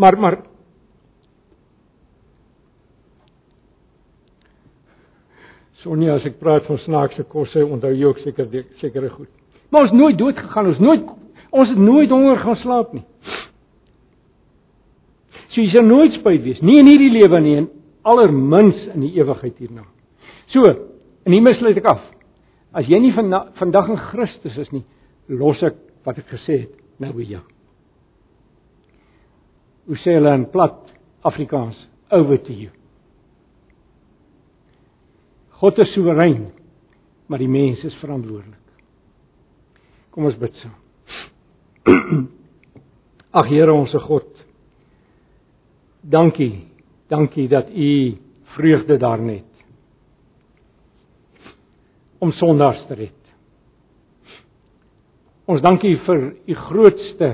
[0.01, 0.39] Maar maar
[5.83, 8.47] Sonia, as ek praat van snaakse kosse, onthou jy ook seker
[8.79, 9.29] sekere goed.
[9.73, 11.11] Maar ons nooit dood gegaan, ons nooit
[11.53, 13.03] ons het nooit honger gaan slaap nie.
[15.51, 17.67] So jy sal nooit spyt wees, nie in hierdie lewe nie en
[18.09, 19.85] allermins in die ewigheid hierna.
[20.49, 22.01] So, en hier misluit ek af.
[22.73, 23.29] As jy nie van
[23.59, 24.81] vandag in Christus is nie,
[25.29, 25.77] los ek
[26.07, 26.73] wat ek gesê het
[27.03, 27.43] nou by jou.
[29.89, 30.79] Hoe sê hulle in plat
[31.27, 31.77] Afrikaans?
[32.13, 32.71] Over to you.
[35.63, 36.49] God is soewerein,
[37.31, 38.59] maar die mens is verantwoordelik.
[40.11, 40.75] Kom ons bid saam.
[43.39, 44.27] Ag Here ons God.
[46.03, 46.67] Dankie.
[47.07, 47.89] Dankie dat U
[48.57, 49.49] vreugde daarin het
[52.23, 53.33] om sondaars te red.
[55.47, 57.29] Ons dankie vir u grootste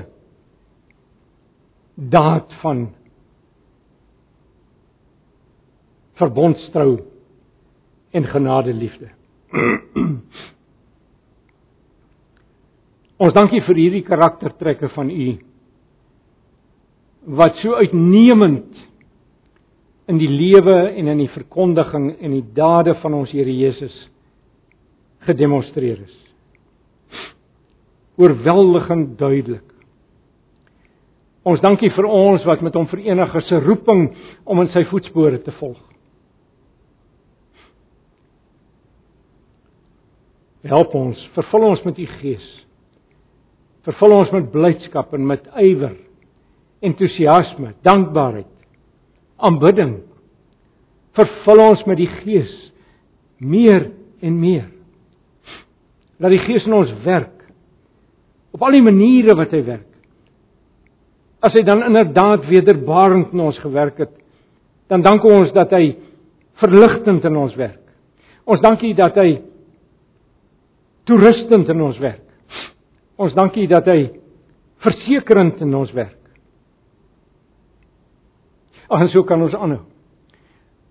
[1.94, 2.88] daad van
[6.18, 6.96] verbondstrou
[8.12, 9.10] en genade liefde.
[13.20, 15.30] Ons dankie vir hierdie karaktertrekke van u
[17.40, 18.78] wat so uitnemend
[20.10, 23.96] in die lewe en in die verkondiging en die dade van ons Here Jesus
[25.28, 26.16] gedemonstreer is.
[28.20, 29.68] Oorweldigend duidelik.
[31.44, 34.10] Ons dankie vir ons wat met hom verenig is se roeping
[34.50, 35.89] om in sy voetspore te volg.
[40.68, 42.48] Help ons, vervul ons met u gees.
[43.88, 45.96] Vervul ons met blydskap en met ywer,
[46.84, 48.50] entoesiasme, dankbaarheid,
[49.40, 49.96] aanbidding.
[51.16, 52.52] Vervul ons met die gees
[53.40, 53.88] meer
[54.20, 54.68] en meer
[56.20, 57.46] dat die Gees in ons werk
[58.52, 59.88] op al die maniere wat hy werk.
[61.40, 64.12] As hy dan inderdaad wederbarend in ons gewerk het,
[64.92, 65.94] dan dank ons dat hy
[66.60, 67.80] verligtend in ons werk.
[68.50, 69.38] Ons dankie dat hy
[71.10, 72.26] toerustend in ons werk.
[73.20, 74.12] Ons dankie dat hy
[74.86, 76.16] versekerend in ons werk.
[78.90, 79.84] Ag en so kan ons aanhou.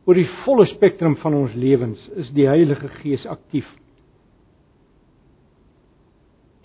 [0.08, 3.68] Oor die volle spektrum van ons lewens is die Heilige Gees aktief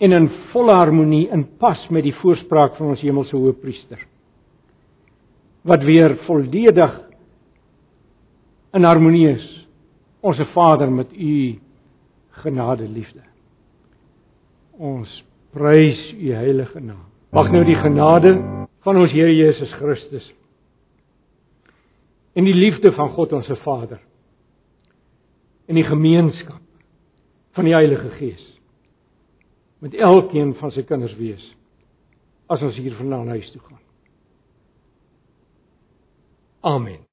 [0.04, 4.00] in volle harmonie in pas met die voorspraak van ons hemelse Hoëpriester.
[5.64, 6.96] Wat weer volledig
[8.74, 9.46] in harmonie is.
[10.20, 11.58] Onse Vader met u
[12.42, 13.22] genade liefde.
[14.78, 15.10] Ons
[15.54, 17.04] prys u heilige naam.
[17.34, 18.34] Mag nou die genade
[18.84, 20.26] van ons Here Jesus Christus
[22.34, 24.00] en die liefde van God ons se Vader
[25.70, 26.62] en die gemeenskap
[27.54, 28.42] van die Heilige Gees
[29.84, 31.44] met elkeen van sy kinders wees
[32.50, 33.80] as ons hier vanaand huis toe gaan.
[36.64, 37.04] Amen.